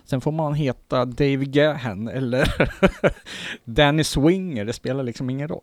Sen 0.06 0.22
får 0.22 0.32
man 0.32 0.54
heta 0.54 1.06
Dave 1.06 1.46
Gahan 1.46 2.08
eller 2.08 2.48
Danny 3.64 4.04
Swinger, 4.04 4.66
det 4.66 4.74
spelar 4.74 5.04
liksom 5.04 5.30
ingen 5.30 5.48
roll. 5.48 5.62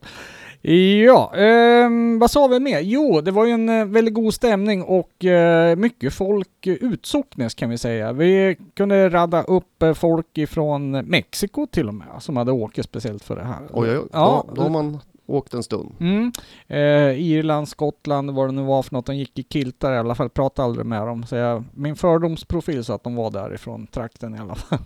Ja, 0.66 1.32
ehm, 1.34 2.18
vad 2.18 2.30
sa 2.30 2.46
vi 2.46 2.60
mer? 2.60 2.80
Jo, 2.80 3.20
det 3.20 3.30
var 3.30 3.46
ju 3.46 3.52
en 3.52 3.68
eh, 3.68 3.84
väldigt 3.84 4.14
god 4.14 4.34
stämning 4.34 4.82
och 4.82 5.24
eh, 5.24 5.76
mycket 5.76 6.14
folk 6.14 6.66
eh, 6.66 6.72
utsocknes 6.72 7.54
kan 7.54 7.70
vi 7.70 7.78
säga. 7.78 8.12
Vi 8.12 8.56
kunde 8.74 9.08
radda 9.08 9.42
upp 9.42 9.82
eh, 9.82 9.94
folk 9.94 10.38
ifrån 10.38 10.90
Mexiko 10.90 11.66
till 11.66 11.88
och 11.88 11.94
med 11.94 12.06
som 12.18 12.36
hade 12.36 12.52
åkt 12.52 12.84
speciellt 12.84 13.24
för 13.24 13.36
det 13.36 13.44
här. 13.44 13.60
Oj, 13.72 13.90
oj, 13.90 13.98
oj. 13.98 14.08
Ja, 14.12 14.44
då, 14.48 14.54
då 14.54 14.62
har 14.62 14.70
man 14.70 14.98
åkt 15.26 15.54
en 15.54 15.62
stund. 15.62 15.94
Mm. 16.00 16.32
Eh, 16.66 17.20
Irland, 17.20 17.68
Skottland, 17.68 18.30
vad 18.30 18.48
det 18.48 18.52
nu 18.52 18.62
var 18.62 18.82
för 18.82 18.94
något. 18.94 19.06
De 19.06 19.16
gick 19.16 19.38
i 19.38 19.42
kiltar 19.42 19.92
i 19.92 19.98
alla 19.98 20.14
fall. 20.14 20.30
Pratade 20.30 20.66
aldrig 20.66 20.86
med 20.86 21.06
dem. 21.06 21.26
Så 21.26 21.36
jag, 21.36 21.64
min 21.74 21.96
fördomsprofil 21.96 22.84
sa 22.84 22.94
att 22.94 23.04
de 23.04 23.14
var 23.14 23.30
därifrån 23.30 23.86
trakten 23.86 24.34
i 24.34 24.38
alla 24.38 24.54
fall. 24.54 24.78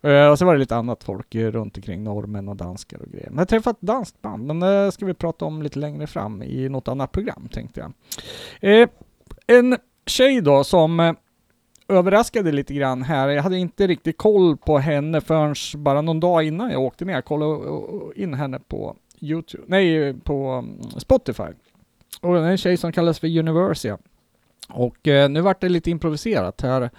eh, 0.10 0.30
och 0.30 0.38
så 0.38 0.44
var 0.44 0.52
det 0.52 0.60
lite 0.60 0.76
annat 0.76 1.04
folk 1.04 1.34
runt 1.34 1.76
omkring, 1.76 2.04
norrmän 2.04 2.48
och 2.48 2.56
danskar 2.56 2.98
och 2.98 3.08
grejer. 3.08 3.26
Men 3.26 3.36
jag 3.36 3.40
har 3.40 3.46
träffat 3.46 3.76
ett 3.76 3.86
danskt 3.86 4.22
band, 4.22 4.46
men 4.46 4.60
det 4.60 4.92
ska 4.92 5.06
vi 5.06 5.14
prata 5.14 5.44
om 5.44 5.62
lite 5.62 5.78
längre 5.78 6.06
fram 6.06 6.42
i 6.42 6.68
något 6.68 6.88
annat 6.88 7.12
program 7.12 7.48
tänkte 7.52 7.80
jag. 7.80 7.92
Eh, 8.80 8.88
en 9.46 9.76
tjej 10.06 10.40
då 10.40 10.64
som 10.64 11.00
eh, 11.00 11.12
överraskade 11.88 12.52
lite 12.52 12.74
grann 12.74 13.02
här. 13.02 13.28
Jag 13.28 13.42
hade 13.42 13.58
inte 13.58 13.86
riktigt 13.86 14.18
koll 14.18 14.56
på 14.56 14.78
henne 14.78 15.20
förrän 15.20 15.54
bara 15.76 16.02
någon 16.02 16.20
dag 16.20 16.44
innan 16.44 16.70
jag 16.70 16.80
åkte 16.80 17.04
ner. 17.04 17.14
Jag 17.14 17.24
kollade 17.24 17.52
eh, 17.52 18.22
in 18.22 18.34
henne 18.34 18.60
på 18.68 18.96
Youtube, 19.20 19.64
nej 19.66 20.14
på 20.14 20.48
mm, 20.48 20.82
Spotify. 20.82 21.52
Och 22.20 22.34
det 22.34 22.40
är 22.40 22.44
en 22.44 22.58
tjej 22.58 22.76
som 22.76 22.92
kallas 22.92 23.18
för 23.18 23.38
Universia. 23.38 23.98
Och 24.68 25.08
eh, 25.08 25.30
nu 25.30 25.40
vart 25.40 25.60
det 25.60 25.68
lite 25.68 25.90
improviserat 25.90 26.60
här. 26.60 26.90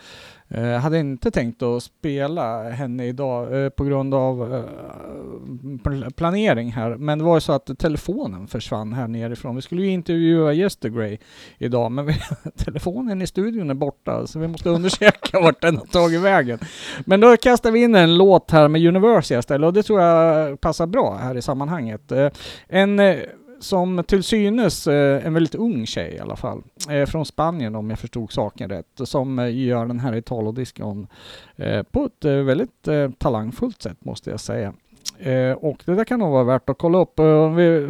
Eh, 0.54 0.68
Jag 0.68 0.80
hade 0.80 1.00
inte 1.00 1.32
tänkt 1.32 1.62
att 1.62 1.84
spela 1.84 2.70
henne 2.70 3.06
idag 3.06 3.64
eh, 3.64 3.70
på 3.70 3.84
grund 3.84 4.14
av 4.14 4.54
eh, 4.54 6.10
planering 6.16 6.72
här. 6.72 6.96
Men 6.96 7.18
det 7.18 7.24
var 7.24 7.36
ju 7.36 7.42
så 7.42 7.54
att 7.54 7.80
telefonen 7.80 8.48
försvann 8.48 8.94
här 8.94 9.08
nerifrån. 9.08 9.56
Vi 9.56 9.62
skulle 9.62 9.82
ju 9.82 9.88
intervjua 9.88 10.54
Yestergrey 10.54 11.18
idag, 11.58 11.92
men 11.92 12.06
vi, 12.06 12.16
telefonen 12.58 13.22
i 13.22 13.28
studion 13.28 13.70
är 13.70 13.74
borta, 13.74 14.28
så 14.28 14.40
vi 14.40 14.48
måste 14.48 14.70
undersöka 14.70 15.40
vart 15.40 15.62
den 15.62 15.78
har 15.78 15.86
tagit 15.86 16.22
vägen. 16.22 16.60
Men 17.06 17.20
då 17.20 17.38
kastar 17.38 17.72
vi 17.72 17.84
in 17.84 17.96
en 17.96 18.18
låt 18.18 18.52
här 18.52 18.68
med 18.68 18.86
Universia 18.88 19.40
istället, 19.40 19.68
och 19.68 19.74
det 19.74 19.84
tror 19.84 20.02
jag 20.02 20.62
passar 20.62 20.88
bra 20.88 21.16
här 21.16 21.38
i 21.38 21.42
sammanhanget. 21.42 22.12
Eh, 22.12 22.30
en 22.68 23.00
eh, 23.00 23.16
som 23.62 24.04
till 24.08 24.24
synes 24.24 24.88
eh, 24.88 25.26
en 25.26 25.34
väldigt 25.34 25.56
ung 25.56 25.86
tjej 25.86 26.14
i 26.16 26.20
alla 26.20 26.36
fall, 26.36 26.64
eh, 26.90 27.06
från 27.06 27.26
Spanien 27.26 27.76
om 27.76 27.90
jag 27.90 28.00
förstod 28.00 28.32
saken 28.32 28.70
rätt, 28.70 29.02
som 29.04 29.40
eh, 29.40 29.56
gör 29.66 29.86
den 29.86 30.00
här 30.00 30.16
Italodiscon 30.16 31.08
eh, 31.56 31.84
på 31.84 32.06
ett 32.06 32.26
eh, 32.26 32.34
väldigt 32.34 32.88
eh, 32.88 33.10
talangfullt 33.12 33.82
sätt 33.82 34.06
måste 34.06 34.30
jag 34.30 34.40
säga. 34.40 34.74
Eh, 35.20 35.52
och 35.52 35.84
det 35.86 35.96
där 35.96 36.04
kan 36.06 36.20
nog 36.20 36.32
vara 36.32 36.44
värt 36.44 36.70
att 36.70 36.78
kolla 36.78 36.98
upp. 36.98 37.20
Eh, 37.20 37.26
Om 37.26 37.56
vi 37.56 37.90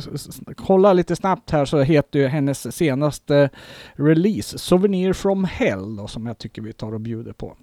kollar 0.55 0.93
lite 0.93 1.15
snabbt 1.15 1.51
här 1.51 1.65
så 1.65 1.79
heter 1.79 2.19
ju 2.19 2.27
hennes 2.27 2.75
senaste 2.75 3.49
release 3.93 4.57
Souvenir 4.57 5.13
from 5.13 5.43
Hell 5.43 5.95
då, 5.95 6.07
som 6.07 6.25
jag 6.25 6.37
tycker 6.37 6.61
vi 6.61 6.73
tar 6.73 6.93
och 6.93 7.01
bjuder 7.01 7.33
på. 7.33 7.55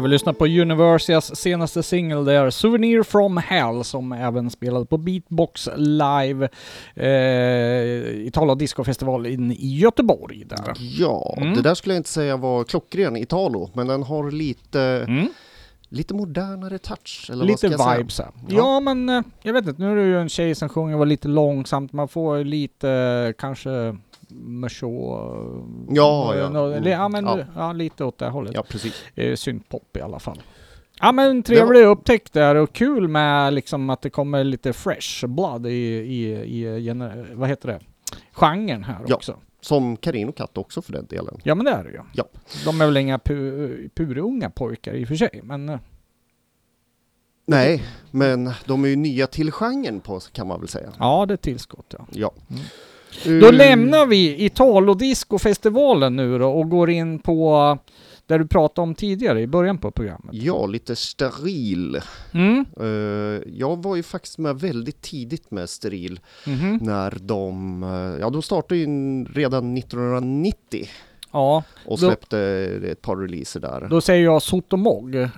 Jag 0.00 0.02
vill 0.02 0.10
lyssna 0.10 0.32
på 0.32 0.46
Universias 0.46 1.36
senaste 1.36 1.82
singel 1.82 2.24
där, 2.24 2.50
Souvenir 2.50 3.02
from 3.02 3.36
Hell, 3.36 3.84
som 3.84 4.12
även 4.12 4.50
spelade 4.50 4.86
på 4.86 4.98
Beatbox 4.98 5.68
live 5.76 6.48
eh, 6.94 8.26
Italo 8.26 8.54
Disco 8.54 8.84
Festival 8.84 9.26
in 9.26 9.52
i 9.52 9.76
Göteborg. 9.78 10.44
Där. 10.44 10.72
Ja, 10.78 11.34
Mm. 11.36 11.54
det 11.54 11.62
där 11.62 11.74
skulle 11.74 11.94
jag 11.94 12.00
inte 12.00 12.10
säga 12.10 12.36
var 12.36 12.64
klockren 12.64 13.16
Italo, 13.16 13.70
men 13.74 13.86
den 13.86 14.02
har 14.02 14.30
lite, 14.30 14.80
Mm. 15.08 15.28
lite 15.88 16.14
modernare 16.14 16.78
touch. 16.78 17.26
Eller 17.28 17.38
vad 17.38 17.46
Lite 17.46 17.70
ska 17.78 17.96
vibes. 17.96 18.18
Ja. 18.18 18.32
Ja. 18.48 18.80
men 18.80 19.08
eh, 19.08 19.22
jag 19.42 19.52
vet 19.52 19.66
inte, 19.66 19.82
nu 19.82 19.92
är 19.92 19.96
det 19.96 20.02
ju 20.02 20.20
en 20.20 20.28
tjej 20.28 20.54
som 20.54 20.68
sjunger 20.68 20.96
var 20.96 21.06
lite 21.06 21.28
långsamt, 21.28 21.92
man 21.92 22.08
får 22.08 22.44
lite 22.44 22.90
eh, 22.90 23.32
kanske 23.40 23.96
Merchaud... 24.32 25.66
Ja, 25.88 26.34
ja. 26.36 26.48
nå- 26.48 26.66
eller, 26.70 26.90
ja, 26.90 27.08
men 27.08 27.24
Ja. 27.24 27.38
ja. 27.56 27.72
lite 27.72 28.04
åt 28.04 28.18
det 28.18 28.28
hållet. 28.28 28.54
Ja, 28.54 28.62
precis. 28.68 29.04
Eh, 29.14 29.34
syntpop 29.36 29.96
i 29.96 30.00
alla 30.00 30.18
fall. 30.18 30.42
Ja 31.02 31.12
men 31.12 31.42
trevlig 31.42 31.84
upptäckt 31.84 32.32
där 32.32 32.54
och 32.54 32.72
kul 32.72 33.08
med 33.08 33.52
liksom 33.54 33.90
att 33.90 34.02
det 34.02 34.10
kommer 34.10 34.44
lite 34.44 34.72
fresh 34.72 35.26
blood 35.26 35.66
i, 35.66 35.70
i, 35.70 36.30
i 36.60 36.92
vad 37.32 37.48
heter 37.48 37.68
det? 37.68 37.80
Genren 38.32 38.84
här 38.84 38.98
Ja. 39.06 39.14
också. 39.14 39.36
Som 39.60 39.96
Karin 39.96 40.28
och 40.28 40.36
Katt 40.36 40.58
också 40.58 40.82
för 40.82 40.92
den 40.92 41.06
delen. 41.06 41.40
Ja 41.42 41.54
men 41.54 41.64
det 41.64 41.70
är 41.70 41.84
det 41.84 41.90
ju. 41.90 42.00
Ja. 42.14 42.24
De 42.64 42.80
är 42.80 42.86
väl 42.86 42.96
inga 42.96 43.18
pu, 43.18 43.88
purunga 43.94 44.50
pojkar 44.50 44.94
i 44.94 45.04
och 45.04 45.08
för 45.08 45.14
sig, 45.14 45.40
men 45.42 45.68
eh, 45.68 45.78
Nej, 47.46 47.82
men 48.10 48.50
de 48.66 48.84
är 48.84 48.88
ju 48.88 48.96
nya 48.96 49.26
till 49.26 49.52
genren 49.52 50.00
på, 50.00 50.20
kan 50.32 50.46
man 50.46 50.60
väl 50.60 50.68
säga. 50.68 50.92
ja 50.98 51.26
det 51.26 51.34
är 51.34 51.36
tillskott 51.36 51.94
ja. 51.98 52.06
Ja. 52.10 52.32
Mm. 52.50 52.62
Eh, 53.26 53.32
Då 53.32 53.50
lämnar 53.50 54.06
vi 54.06 54.44
Italo 54.44 54.94
Disco-festivalen 54.94 56.16
nu 56.16 56.38
då 56.38 56.48
och 56.50 56.68
går 56.70 56.90
in 56.90 57.18
på 57.18 57.78
där 58.26 58.38
du 58.38 58.46
pratade 58.46 58.82
om 58.82 58.94
tidigare 58.94 59.40
i 59.40 59.46
början 59.46 59.78
på 59.78 59.90
programmet. 59.90 60.30
Ja, 60.34 60.66
lite 60.66 60.96
steril. 60.96 62.00
Mm. 62.32 62.64
Eh, 62.80 62.86
jag 63.56 63.82
var 63.82 63.96
ju 63.96 64.02
faktiskt 64.02 64.38
med 64.38 64.60
väldigt 64.60 65.00
tidigt 65.02 65.50
med 65.50 65.70
steril 65.70 66.20
Mhm. 66.46 66.78
när 66.82 67.16
de, 67.20 67.82
eh, 67.82 68.20
ja 68.20 68.30
de 68.30 68.42
startade 68.42 68.76
ju 68.80 68.86
redan 69.24 69.74
1990 69.74 70.88
Ja, 71.32 71.62
och 71.86 71.98
Då- 72.00 72.06
släppte 72.06 72.38
ett 72.90 73.02
par 73.02 73.16
releaser 73.16 73.60
där. 73.60 73.86
då 73.90 74.00
säger 74.00 74.24
jag 74.24 74.42
Sotomog. 74.42 75.28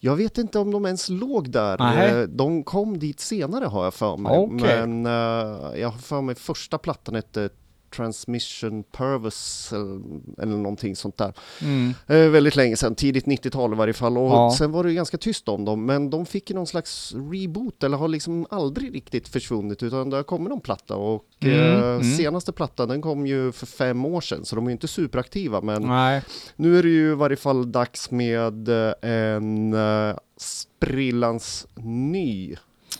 Jag 0.00 0.16
vet 0.16 0.38
inte 0.38 0.58
om 0.58 0.70
de 0.70 0.86
ens 0.86 1.08
låg 1.08 1.50
där. 1.50 1.78
Nej. 1.78 2.10
Eh, 2.10 2.22
De 2.28 2.64
kom 2.64 2.98
dit 2.98 3.20
senare 3.20 3.64
har 3.64 3.84
jag 3.84 3.94
för 3.94 4.16
mig. 4.16 4.38
Okej. 4.38 4.86
Men 4.86 5.06
eh, 5.06 5.80
jag 5.80 5.88
har 5.88 5.98
för 5.98 6.20
mig 6.20 6.34
första 6.34 6.78
plattan 6.78 7.14
hette 7.14 7.48
Transmission 7.96 8.84
Purvis 8.92 9.72
eller, 9.72 10.00
eller 10.42 10.56
någonting 10.56 10.96
sånt 10.96 11.16
där. 11.16 11.32
Mm. 11.62 11.94
Eh, 12.06 12.16
väldigt 12.30 12.56
länge 12.56 12.76
sedan, 12.76 12.94
tidigt 12.94 13.24
90-tal 13.26 13.72
i 13.72 13.76
varje 13.76 13.92
fall. 13.92 14.18
Och 14.18 14.30
Ja. 14.30 14.54
sen 14.58 14.72
var 14.72 14.84
det 14.84 14.90
ju 14.90 14.96
ganska 14.96 15.18
tyst 15.18 15.48
om 15.48 15.64
dem. 15.64 15.86
Men 15.86 16.10
de 16.10 16.26
fick 16.26 16.50
ju 16.50 16.56
någon 16.56 16.66
slags 16.66 17.14
reboot 17.32 17.82
eller 17.82 17.96
har 17.96 18.08
liksom 18.08 18.46
aldrig 18.50 18.94
riktigt 18.94 19.28
försvunnit 19.28 19.82
utan 19.82 20.10
det 20.10 20.16
har 20.16 20.22
kommit 20.22 20.48
någon 20.48 20.60
platta. 20.60 20.96
Och 20.96 21.24
Mm, 21.40 21.54
eh, 21.60 21.82
mm. 21.88 22.02
senaste 22.16 22.52
plattan 22.52 22.88
den 22.88 23.02
kom 23.02 23.26
ju 23.26 23.52
för 23.52 23.66
fem 23.66 24.04
år 24.04 24.20
sedan 24.20 24.44
så 24.44 24.56
de 24.56 24.64
är 24.66 24.70
ju 24.70 24.72
inte 24.72 24.88
superaktiva. 24.88 25.60
Men 25.60 25.82
Nej. 25.82 26.22
nu 26.56 26.78
är 26.78 26.82
det 26.82 26.88
ju 26.88 27.10
i 27.12 27.14
varje 27.14 27.36
fall 27.36 27.72
dags 27.72 28.10
med 28.10 28.68
eh, 28.68 28.92
en 29.10 29.74
uh, 29.74 30.14
sprillans 30.36 31.66
ny. 31.84 32.56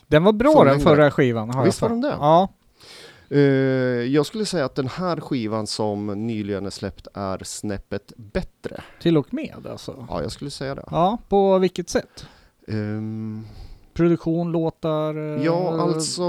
Den 0.07 0.25
var 0.25 0.33
bra 0.33 0.65
den 0.65 0.81
förra 0.81 1.11
skivan. 1.11 1.51
Har 1.51 1.65
Visst 1.65 1.81
jag 1.81 1.89
var 1.89 1.95
den 1.95 2.01
det? 2.01 2.17
Ja. 2.21 2.49
Eh, 3.31 3.39
jag 4.07 4.27
skulle 4.27 4.45
säga 4.47 4.65
att 4.65 4.75
den 4.75 4.89
här 4.89 5.21
skivan 5.21 5.67
som 5.67 6.27
nyligen 6.27 6.67
är 6.67 6.71
släppt 6.71 7.07
är 7.15 7.45
snäppet 7.45 8.13
bättre. 8.17 8.83
Till 9.03 9.17
och 9.17 9.35
med 9.35 9.67
alltså. 9.71 10.07
Ja, 10.11 10.23
jag 10.23 10.33
skulle 10.33 10.51
säga 10.51 10.75
det. 10.75 10.85
Ja, 10.91 11.19
på 11.29 11.59
vilket 11.59 11.89
sätt? 11.89 12.27
Ehm, 12.69 13.47
Produktion, 13.95 14.53
låtar? 14.53 15.15
eh, 15.37 15.45
ja, 15.45 15.81
alltså 15.83 16.23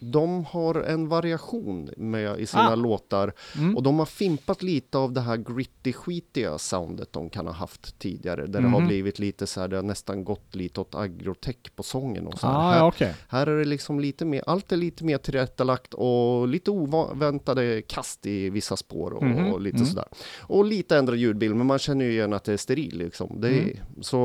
de 0.00 0.44
har 0.44 0.74
en 0.74 1.08
variation 1.08 1.90
med 1.96 2.40
i 2.40 2.46
sina 2.46 2.72
Ah. 2.72 2.74
låtar 2.74 3.32
Mm. 3.58 3.76
och 3.76 3.82
de 3.82 3.98
har 3.98 4.06
fimpat 4.06 4.62
lite 4.62 4.98
av 4.98 5.12
det 5.12 5.20
här 5.20 5.36
gritty 5.36 5.92
skitiga 5.92 6.58
soundet 6.58 7.12
de 7.12 7.30
kan 7.30 7.46
ha 7.46 7.54
haft 7.54 7.98
tidigare 7.98 8.40
där 8.46 8.60
det 8.60 8.60
Mhm. 8.60 8.72
har 8.72 8.80
blivit 8.80 9.18
lite 9.18 9.46
så 9.46 9.60
här, 9.60 9.68
det 9.68 9.76
har 9.76 9.82
nästan 9.82 10.24
gått 10.24 10.54
lite 10.54 10.80
åt 10.80 10.94
agrotech 10.94 11.56
på 11.76 11.82
sången 11.82 12.26
och 12.26 12.38
så 12.38 12.46
här. 12.46 12.54
Ah, 12.54 12.70
här, 12.70 12.84
okej. 12.86 13.14
här 13.28 13.46
är 13.46 13.58
det 13.58 13.64
liksom 13.64 14.00
lite 14.00 14.24
mer, 14.24 14.42
allt 14.46 14.72
är 14.72 14.76
lite 14.76 15.04
mer 15.04 15.18
tillrättalagt 15.18 15.94
och 15.94 16.48
lite 16.48 16.70
oväntade 16.70 17.82
kast 17.82 18.26
i 18.26 18.50
vissa 18.50 18.76
spår 18.76 19.10
och, 19.12 19.22
Mhm, 19.22 19.52
och 19.52 19.60
lite 19.60 19.76
mm. 19.76 19.86
sådär. 19.88 20.08
Och 20.40 20.64
lite 20.64 20.96
ändrad 20.96 21.16
ljudbild, 21.18 21.56
men 21.56 21.66
man 21.66 21.78
känner 21.78 22.04
ju 22.04 22.10
igen 22.12 22.32
att 22.32 22.44
det 22.44 22.52
är 22.52 22.56
steril 22.56 22.98
liksom. 22.98 23.40
Det 23.40 23.48
är, 23.48 23.60
Mm. 23.60 23.76
Så 24.00 24.18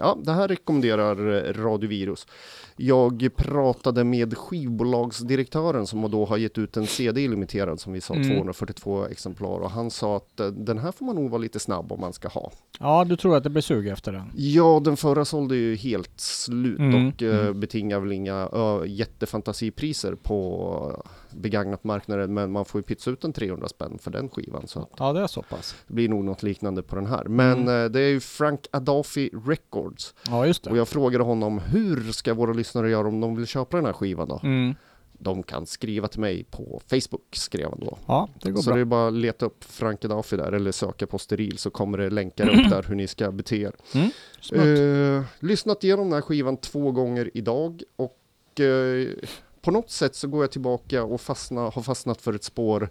ja, 0.00 0.18
det 0.22 0.32
här 0.32 0.48
rekommenderar 0.48 1.46
eh, 1.48 1.52
Radiovirus. 1.62 2.26
Jag 2.78 3.30
pratade 3.36 4.04
med 4.04 4.36
skivbolagsdirektören 4.38 5.86
som 5.86 6.10
då 6.10 6.24
har 6.24 6.36
gett 6.36 6.58
ut 6.58 6.76
en 6.76 6.86
CD 6.86 7.28
limiterad 7.28 7.80
som 7.80 7.92
vi 7.92 8.00
sa, 8.00 8.14
Mm. 8.14 8.28
242 8.28 9.06
exemplar 9.06 9.60
och 9.60 9.70
han 9.70 9.90
sa 9.90 10.16
att 10.16 10.40
eh, 10.40 10.46
den 10.46 10.78
här 10.78 10.92
får 10.92 11.06
man 11.06 11.14
nog 11.14 11.30
vara 11.30 11.40
lite 11.42 11.58
snabb 11.58 11.92
om 11.92 12.00
man 12.00 12.12
ska 12.12 12.28
ha. 12.28 12.52
Ja, 12.80 13.04
du 13.04 13.16
tror 13.16 13.36
att 13.36 13.42
det 13.44 13.50
blir 13.50 13.62
sug 13.62 13.88
efter 13.88 14.12
den? 14.12 14.30
Ja, 14.36 14.80
den 14.84 14.96
förra 14.96 15.24
sålde 15.24 15.56
ju 15.56 15.76
helt 15.76 16.20
slut 16.20 16.78
Mm, 16.78 17.08
och 17.08 17.22
eh, 17.22 17.40
mm. 17.40 17.60
betingar 17.60 18.00
väl 18.00 18.12
inga 18.12 18.34
ö, 18.52 18.84
jättefantasipriser 18.86 20.14
på 20.14 21.02
begagnat 21.30 21.84
marknaden 21.84 22.34
men 22.34 22.52
man 22.52 22.64
får 22.64 22.78
ju 22.78 22.82
pytsa 22.82 23.10
ut 23.10 23.24
en 23.24 23.32
300 23.32 23.68
spänn 23.68 23.98
för 24.00 24.10
den 24.10 24.28
skivan 24.28 24.66
så 24.66 24.80
att 24.80 24.90
Ja, 24.98 25.12
det 25.12 25.20
är 25.20 25.26
så 25.26 25.42
pass. 25.42 25.74
det 25.86 25.94
blir 25.94 26.08
nog 26.08 26.24
något 26.24 26.42
liknande 26.42 26.82
på 26.82 26.96
den 26.96 27.06
här. 27.06 27.24
Men 27.24 27.62
Mm. 27.62 27.84
eh, 27.84 27.90
det 27.90 28.00
är 28.00 28.08
ju 28.08 28.20
Frank 28.20 28.66
Adolfi 28.70 29.30
Records 29.46 30.14
Ja, 30.28 30.46
just 30.46 30.66
och 30.66 30.72
det. 30.72 30.78
jag 30.78 30.88
frågade 30.88 31.24
honom 31.24 31.58
hur 31.58 32.12
ska 32.12 32.34
våra 32.34 32.52
lyssnare 32.52 32.90
göra 32.90 33.08
om 33.08 33.20
de 33.20 33.36
vill 33.36 33.46
köpa 33.46 33.76
den 33.76 33.86
här 33.86 33.92
skivan 33.92 34.28
då? 34.28 34.40
Mm. 34.42 34.74
De 35.20 35.42
kan 35.42 35.66
skriva 35.66 36.08
till 36.08 36.20
mig 36.20 36.44
på 36.44 36.80
Facebook 36.90 37.26
skrev 37.36 37.68
han 37.70 37.80
då. 37.80 37.98
Ja, 38.06 38.28
det 38.42 38.50
går 38.50 38.62
Så 38.62 38.70
bra. 38.70 38.74
det 38.76 38.80
är 38.80 38.84
bara 38.84 39.08
att 39.08 39.14
leta 39.14 39.46
upp 39.46 39.64
Frank 39.64 40.04
Adolfi 40.04 40.36
där 40.36 40.52
eller 40.52 40.72
söka 40.72 41.06
på 41.06 41.18
steril 41.18 41.58
så 41.58 41.70
kommer 41.70 41.98
det 41.98 42.10
länkar 42.10 42.48
upp 42.48 42.70
där 42.70 42.82
hur 42.88 42.94
ni 42.94 43.06
ska 43.06 43.30
bete 43.30 43.56
er. 43.56 43.72
Smutt. 44.40 44.60
Eh, 44.78 45.24
lyssnat 45.46 45.84
igenom 45.84 46.04
den 46.06 46.12
här 46.14 46.20
skivan 46.20 46.56
två 46.56 46.92
gånger 46.92 47.30
idag 47.34 47.82
och 47.96 48.60
eh, 48.60 49.08
på 49.68 49.72
något 49.72 49.90
sätt 49.90 50.14
så 50.14 50.28
går 50.28 50.42
jag 50.42 50.50
tillbaka 50.50 51.04
och 51.04 51.20
fastna, 51.20 51.60
har 51.60 51.82
fastnat 51.82 52.20
för 52.20 52.32
ett 52.32 52.44
spår 52.44 52.90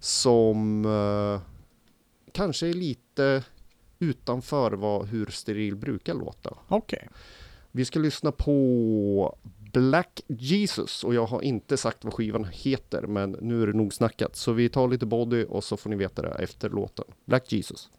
som 0.00 0.84
eh, 0.84 1.40
kanske 2.32 2.68
är 2.68 2.72
lite 2.72 3.44
utanför 3.98 4.72
vad, 4.72 5.06
hur 5.06 5.26
steril 5.26 5.76
brukar 5.76 6.14
låta. 6.14 6.56
Okej. 6.68 7.08
Vi 7.70 7.84
ska 7.84 7.98
lyssna 7.98 8.32
på 8.32 9.36
Black 9.72 10.20
Jesus 10.26 11.04
och 11.04 11.14
jag 11.14 11.26
har 11.26 11.42
inte 11.42 11.76
sagt 11.76 12.04
vad 12.04 12.14
skivan 12.14 12.46
heter 12.52 13.02
men 13.02 13.30
nu 13.40 13.62
är 13.62 13.66
det 13.66 13.72
nog 13.72 13.94
snackat 13.94 14.36
så 14.36 14.52
vi 14.52 14.68
tar 14.68 14.88
lite 14.88 15.06
body 15.06 15.44
och 15.44 15.64
så 15.64 15.76
får 15.76 15.90
ni 15.90 15.96
veta 15.96 16.22
det 16.22 16.28
efter 16.28 16.70
låten. 16.70 17.04
Black 17.24 17.52
Jesus. 17.52 17.90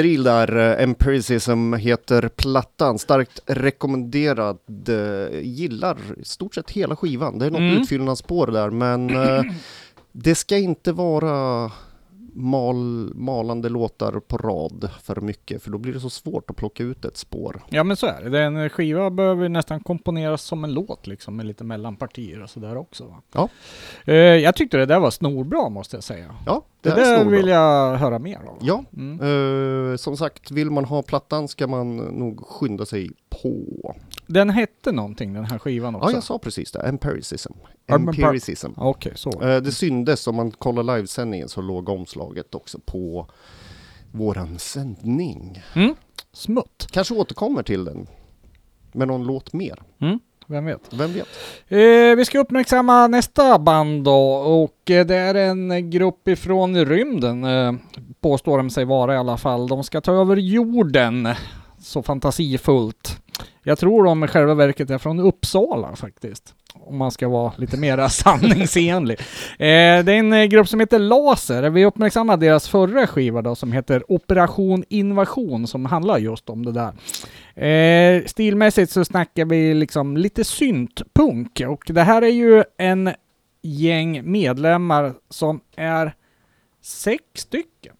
Steril 0.00 0.22
där. 0.22 0.56
eh, 0.78 0.82
Empiricism 0.82 1.72
heter 1.74 2.28
plattan. 2.28 2.98
Starkt 2.98 3.40
rekommenderad. 3.46 4.58
Eh, 4.88 5.40
Gillar 5.42 5.96
i 6.20 6.24
stort 6.24 6.54
sett 6.54 6.70
hela 6.70 6.96
skivan. 6.96 7.38
Det 7.38 7.46
är 7.46 7.50
något 7.50 7.58
Mm. 7.60 7.76
utfyllnadsspår 7.82 8.46
där, 8.46 8.70
men 8.70 9.10
eh, 9.10 9.42
det 10.12 10.34
ska 10.34 10.56
inte 10.56 10.92
vara 10.92 11.70
mal, 12.34 13.12
malande 13.14 13.68
låtar 13.68 14.12
på 14.12 14.36
rad 14.38 14.90
för 15.02 15.20
mycket, 15.20 15.62
för 15.62 15.70
då 15.70 15.78
blir 15.78 15.92
det 15.92 16.00
så 16.00 16.10
svårt 16.10 16.50
att 16.50 16.56
plocka 16.56 16.82
ut 16.82 17.04
ett 17.04 17.16
spår. 17.16 17.62
Ja 17.70 17.84
men 17.84 17.96
så 17.96 18.06
är 18.06 18.30
det. 18.30 18.42
En 18.42 18.70
skiva 18.70 19.10
behöver 19.10 19.48
nästan 19.48 19.80
komponeras 19.80 20.42
som 20.42 20.64
en 20.64 20.72
låt 20.74 21.06
liksom 21.06 21.36
med 21.36 21.46
lite 21.46 21.64
mellanpartier 21.64 22.42
och 22.42 22.50
sådär 22.50 22.76
också. 22.76 23.04
Va? 23.04 23.22
Ja. 23.32 23.48
Eh, 24.04 24.14
jag 24.14 24.54
tyckte 24.56 24.76
det 24.76 24.86
där 24.86 25.00
var 25.00 25.10
snorbra 25.10 25.68
måste 25.68 25.96
jag 25.96 26.04
säga. 26.04 26.34
Ja, 26.46 26.62
Det, 26.80 26.88
det, 26.88 26.94
är 26.94 26.96
där 26.96 27.16
snorbra. 27.20 27.36
vill 27.36 27.48
jag 27.48 27.96
höra 27.96 28.18
mer 28.18 28.36
av. 28.48 28.58
Ja, 28.60 28.84
Mm. 28.96 29.90
eh, 29.92 29.96
som 29.96 30.16
sagt, 30.16 30.50
vill 30.50 30.70
man 30.70 30.84
ha 30.84 31.02
plattan 31.02 31.48
ska 31.48 31.66
man 31.66 31.96
nog 31.96 32.46
skynda 32.46 32.86
sig 32.86 33.10
på. 33.42 33.94
Den 34.32 34.50
hette 34.50 34.92
någonting 34.92 35.32
den 35.32 35.44
här 35.44 35.58
skivan 35.58 35.94
också. 35.94 36.08
Ja, 36.10 36.14
jag 36.14 36.22
sa 36.22 36.38
precis 36.38 36.72
det. 36.72 36.80
Empiricism. 36.80 37.52
Empir- 37.86 37.94
Empiricism. 38.08 38.70
Okej, 38.76 39.12
så. 39.16 39.30
Eh, 39.42 39.56
Det 39.62 39.72
syndes 39.72 40.26
om 40.26 40.34
man 40.36 40.50
kollar 40.50 40.96
livesändningen 40.96 41.48
så 41.48 41.60
låg 41.60 41.88
omslaget 41.88 42.54
också 42.54 42.78
på 42.84 43.26
våran 44.12 44.58
sändning. 44.58 45.62
Mm. 45.74 45.94
Smutt. 46.32 46.86
Kanske 46.90 47.14
återkommer 47.14 47.62
till 47.62 47.84
den 47.84 48.06
med 48.92 49.08
någon 49.08 49.24
låt 49.26 49.52
mer. 49.52 49.82
Mm. 50.00 50.18
Vem 50.46 50.64
vet? 50.64 50.80
Vem 50.94 51.12
vet? 51.12 51.28
Eh, 51.68 52.16
vi 52.16 52.24
ska 52.24 52.38
uppmärksamma 52.38 53.06
nästa 53.06 53.58
band 53.58 54.04
då 54.04 54.32
och 54.32 54.90
eh, 54.90 55.06
det 55.06 55.16
är 55.16 55.34
en 55.34 55.90
grupp 55.90 56.28
ifrån 56.28 56.84
rymden 56.84 57.44
eh, 57.44 57.72
påstår 58.20 58.56
de 58.58 58.70
sig 58.70 58.84
vara 58.84 59.14
i 59.14 59.16
alla 59.16 59.36
fall. 59.36 59.68
De 59.68 59.84
ska 59.84 60.00
ta 60.00 60.12
över 60.12 60.36
jorden. 60.36 61.28
Så 61.78 62.02
fantasifullt. 62.02 63.19
Jag 63.62 63.78
tror 63.78 64.04
de 64.04 64.24
i 64.24 64.26
själva 64.26 64.54
verket 64.54 64.90
är 64.90 64.98
från 64.98 65.20
Uppsala 65.20 65.96
faktiskt. 65.96 66.54
Om 66.74 66.96
man 66.96 67.10
ska 67.10 67.28
vara 67.28 67.52
lite 67.56 67.76
mera 67.76 68.08
sanningsenlig. 68.08 69.20
Eh, 69.58 70.04
det 70.04 70.12
är 70.12 70.18
en 70.18 70.32
eh, 70.32 70.44
grupp 70.44 70.68
som 70.68 70.80
heter 70.80 70.98
Laser. 70.98 71.70
Vi 71.70 71.84
uppmärksammade 71.84 72.46
deras 72.46 72.68
förra 72.68 73.06
skiva 73.06 73.42
då 73.42 73.54
som 73.54 73.72
heter 73.72 74.12
Operation 74.12 74.84
Invasion 74.88 75.66
som 75.66 75.84
handlar 75.84 76.18
just 76.18 76.50
om 76.50 76.64
det 76.64 76.72
där. 76.72 76.92
Eh, 77.66 78.24
stilmässigt 78.24 78.92
så 78.92 79.04
snackar 79.04 79.44
vi 79.44 79.74
liksom 79.74 80.16
lite 80.16 80.44
syntpunk 80.44 81.62
och 81.68 81.82
det 81.86 82.02
här 82.02 82.22
är 82.22 82.32
ju 82.32 82.64
en 82.78 83.10
gäng 83.62 84.30
medlemmar 84.32 85.14
som 85.28 85.60
är 85.76 86.14
sex 86.82 87.24
stycken 87.34 87.96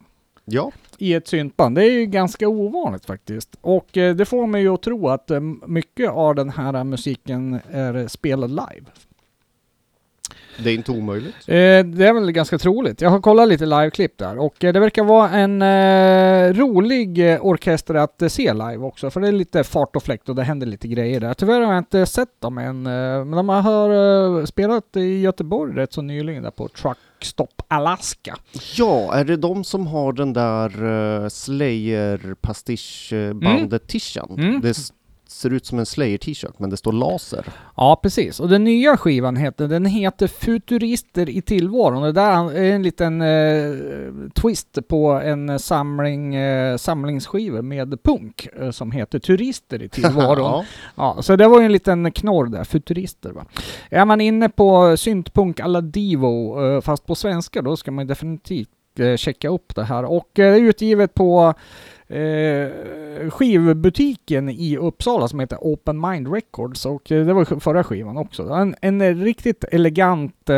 Ja, 0.51 0.71
i 0.97 1.13
ett 1.13 1.27
syntband. 1.27 1.75
Det 1.75 1.83
är 1.83 1.91
ju 1.91 2.05
ganska 2.05 2.47
ovanligt 2.47 3.05
faktiskt. 3.05 3.55
Och 3.61 3.97
eh, 3.97 4.15
det 4.15 4.25
får 4.25 4.47
mig 4.47 4.61
ju 4.61 4.73
att 4.73 4.81
tro 4.81 5.07
att 5.07 5.31
eh, 5.31 5.39
mycket 5.67 6.09
av 6.09 6.35
den 6.35 6.49
här 6.49 6.83
musiken 6.83 7.59
är 7.71 8.07
spelad 8.07 8.49
live. 8.49 8.85
det 10.63 10.69
är 10.69 10.73
inte 10.73 10.91
omöjligt. 10.91 11.35
Eh, 11.47 11.53
det 11.85 12.07
är 12.07 12.13
väl 12.13 12.31
ganska 12.31 12.57
troligt. 12.57 13.01
Jag 13.01 13.09
har 13.09 13.21
kollat 13.21 13.47
lite 13.47 13.65
liveklipp 13.65 14.17
där 14.17 14.37
och 14.37 14.63
eh, 14.63 14.73
det 14.73 14.79
verkar 14.79 15.03
vara 15.03 15.29
en 15.29 15.61
eh, 15.61 16.53
rolig 16.53 17.37
orkester 17.41 17.95
att 17.95 18.31
se 18.31 18.53
live 18.53 18.77
också. 18.77 19.09
För 19.09 19.21
det 19.21 19.27
är 19.27 19.31
lite 19.31 19.63
fart 19.63 19.95
och 19.95 20.03
fläkt 20.03 20.29
och 20.29 20.35
det 20.35 20.43
händer 20.43 20.67
lite 20.67 20.87
grejer 20.87 21.19
där. 21.19 21.33
Tyvärr 21.33 21.61
har 21.61 21.73
jag 21.73 21.81
inte 21.81 22.05
sett 22.05 22.41
dem 22.41 22.57
än. 22.57 22.83
Men 22.83 23.31
de 23.31 23.49
har 23.49 24.45
spelat 24.45 24.97
i 24.97 25.19
Göteborg 25.19 25.75
rätt 25.75 25.93
så 25.93 26.01
nyligen 26.01 26.43
där 26.43 26.51
på 26.51 26.67
Truck 26.67 26.97
Stop 27.23 27.61
Alaska. 27.67 28.37
Ja, 28.75 29.13
är 29.13 29.25
det 29.25 29.37
de 29.37 29.63
som 29.63 29.87
har 29.87 30.13
den 30.13 30.33
där 30.33 30.83
uh, 30.83 31.27
Slayer-pastischbandet 31.27 33.87
Tishan? 33.87 34.35
Mm. 34.37 34.61
Det 34.61 34.91
ser 35.31 35.53
ut 35.53 35.65
som 35.65 35.79
en 35.79 35.85
Slayer-t-shirt, 35.85 36.53
men 36.59 36.69
det 36.69 36.77
står 36.77 36.91
laser. 36.91 37.45
Ja, 37.77 37.99
precis. 38.03 38.39
Och 38.39 38.49
den 38.49 38.63
nya 38.63 38.97
skivan 38.97 39.35
heter, 39.35 39.67
den 39.67 39.85
heter 39.85 40.27
Futurister 40.27 41.29
i 41.29 41.41
tillvaron. 41.41 42.03
Det 42.03 42.11
där 42.11 42.51
är 42.51 42.71
en 42.75 42.83
liten 42.83 43.21
eh, 43.21 44.29
twist 44.33 44.77
på 44.87 45.11
en 45.11 45.59
samling 45.59 46.35
eh, 46.35 46.77
samlingsskivor 46.77 47.61
med 47.61 48.03
punk 48.03 48.47
eh, 48.59 48.71
som 48.71 48.91
heter 48.91 49.19
Turister 49.19 49.81
i 49.81 49.89
tillvaron. 49.89 50.43
ja. 50.43 50.65
Ja, 50.95 51.21
så 51.21 51.35
det 51.35 51.47
var 51.47 51.59
ju 51.59 51.65
en 51.65 51.71
liten 51.71 52.11
knorr 52.11 52.45
där, 52.45 52.63
futurister 52.63 53.31
va. 53.31 53.45
Är 53.89 54.05
man 54.05 54.21
inne 54.21 54.49
på 54.49 54.97
syntpunk 54.97 55.59
alla 55.59 55.81
Divo, 55.81 56.65
eh, 56.65 56.81
fast 56.81 57.05
på 57.05 57.15
svenska 57.15 57.61
då 57.61 57.77
ska 57.77 57.91
man 57.91 58.07
definitivt 58.07 58.69
eh, 58.99 59.15
checka 59.15 59.49
upp 59.49 59.75
det 59.75 59.83
här. 59.83 60.03
Och 60.03 60.39
eh, 60.39 60.53
det 60.53 60.59
är 60.59 60.63
utgivet 60.63 61.13
på 61.13 61.53
eh, 62.11 63.29
skivbutiken 63.29 64.49
i 64.49 64.77
Uppsala 64.77 65.27
som 65.27 65.39
heter 65.39 65.57
Open 65.61 66.01
Mind 66.09 66.33
Records 66.33 66.85
och 66.85 67.11
eh, 67.11 67.25
det 67.25 67.33
var 67.33 67.59
förra 67.59 67.83
skivan 67.83 68.17
också. 68.17 68.43
Det 68.43 68.55
En, 68.55 68.75
en 68.81 69.23
riktigt 69.23 69.63
elegant 69.71 70.49
eh, 70.49 70.55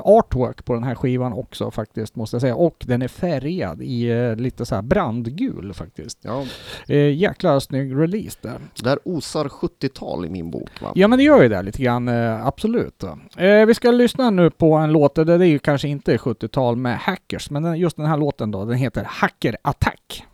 artwork 0.00 0.64
på 0.64 0.74
den 0.74 0.84
här 0.84 0.94
skivan 0.94 1.32
också 1.32 1.70
faktiskt 1.70 2.16
måste 2.16 2.34
jag 2.34 2.40
säga 2.40 2.54
och 2.54 2.84
den 2.86 3.02
är 3.02 3.08
färgad 3.08 3.82
i 3.82 4.10
eh, 4.10 4.36
lite 4.36 4.66
så 4.66 4.74
här 4.74 4.82
brandgul 4.82 5.72
faktiskt. 5.74 6.18
ja, 6.22 6.44
Eh, 6.88 7.14
jäkla 7.14 7.60
snygg 7.60 7.96
release 7.96 8.38
där. 8.42 8.58
där 8.82 8.98
osar 9.04 9.44
70-tal 9.44 10.24
i 10.24 10.28
min 10.28 10.50
bok 10.50 10.70
va? 10.82 10.92
Ja 10.94 11.08
men 11.08 11.18
det 11.18 11.24
gör 11.24 11.42
ju 11.42 11.48
det 11.48 11.62
lite 11.62 11.82
grann, 11.82 12.08
eh, 12.08 12.46
absolut. 12.46 13.02
Eh, 13.36 13.66
vi 13.66 13.74
ska 13.74 13.90
lyssna 13.90 14.30
nu 14.30 14.50
på 14.50 14.74
en 14.74 14.92
låt, 14.92 15.14
det 15.14 15.32
är 15.32 15.42
ju 15.42 15.58
kanske 15.58 15.88
inte 15.88 16.16
70-tal 16.16 16.76
med 16.76 16.98
Hackers, 16.98 17.50
men 17.50 17.62
den, 17.62 17.78
just 17.78 17.96
den 17.96 18.06
här 18.06 18.16
låten 18.16 18.50
då, 18.50 18.64
den 18.64 18.76
heter 18.76 19.04
Hacker 19.04 19.56
Attack. 19.62 20.24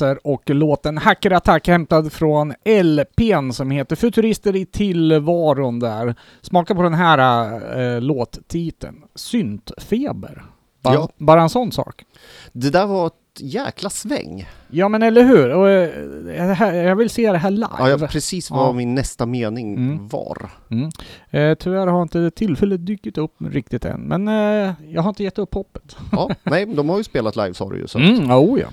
Laser 0.00 0.18
och 0.26 0.50
låten 0.50 0.98
Hacker 0.98 1.30
Attack 1.30 1.68
hämtad 1.68 2.12
från 2.12 2.54
LPn 2.64 3.50
som 3.52 3.70
heter 3.70 3.96
Futurister 3.96 4.56
i 4.56 4.66
tillvaron 4.66 5.78
där. 5.80 6.14
Smaka 6.42 6.74
på 6.74 6.82
den 6.82 6.94
här 6.94 7.50
äh, 7.96 8.00
låttiteln. 8.00 8.96
Syntfeber. 9.14 10.44
Bara, 10.82 10.94
Ja. 10.94 11.08
bara 11.18 11.42
en 11.42 11.48
sån 11.48 11.72
sak. 11.72 12.04
Det 12.52 12.70
där 12.70 12.86
var 12.86 13.06
ett 13.06 13.12
jäkla 13.40 13.90
sväng. 13.90 14.48
Ja 14.70 14.88
men 14.88 15.02
eller 15.02 15.22
hur? 15.24 15.50
Och, 15.54 15.68
eh, 15.70 16.74
jag 16.86 16.96
vill 16.96 17.10
se 17.10 17.32
det 17.32 17.38
här 17.38 17.50
live. 17.50 17.68
Ja, 17.78 17.88
ja 17.90 17.98
precis 17.98 18.50
vad 18.50 18.68
Ja. 18.68 18.72
min 18.72 18.94
nästa 18.94 19.26
mening 19.26 19.74
Mm. 19.76 20.08
var. 20.08 20.50
Mm. 20.70 20.90
Eh, 21.30 21.54
tyvärr 21.54 21.86
har 21.86 22.02
inte 22.02 22.30
tillfället 22.30 22.86
dykt 22.86 23.18
upp 23.18 23.34
riktigt 23.50 23.84
än, 23.84 24.00
men 24.00 24.28
eh, 24.28 24.72
jag 24.88 25.02
har 25.02 25.08
inte 25.08 25.24
gett 25.24 25.38
upp 25.38 25.54
hoppet. 25.54 25.96
Ja, 26.12 26.30
nej, 26.42 26.66
de 26.66 26.88
har 26.88 26.98
ju 26.98 27.04
spelat 27.04 27.36
live 27.36 27.54
sa 27.54 27.70
du 27.70 27.78
ju. 27.78 27.86
Så, 27.86 27.98
Mm, 27.98 28.30
oh, 28.30 28.60
ja. 28.60 28.68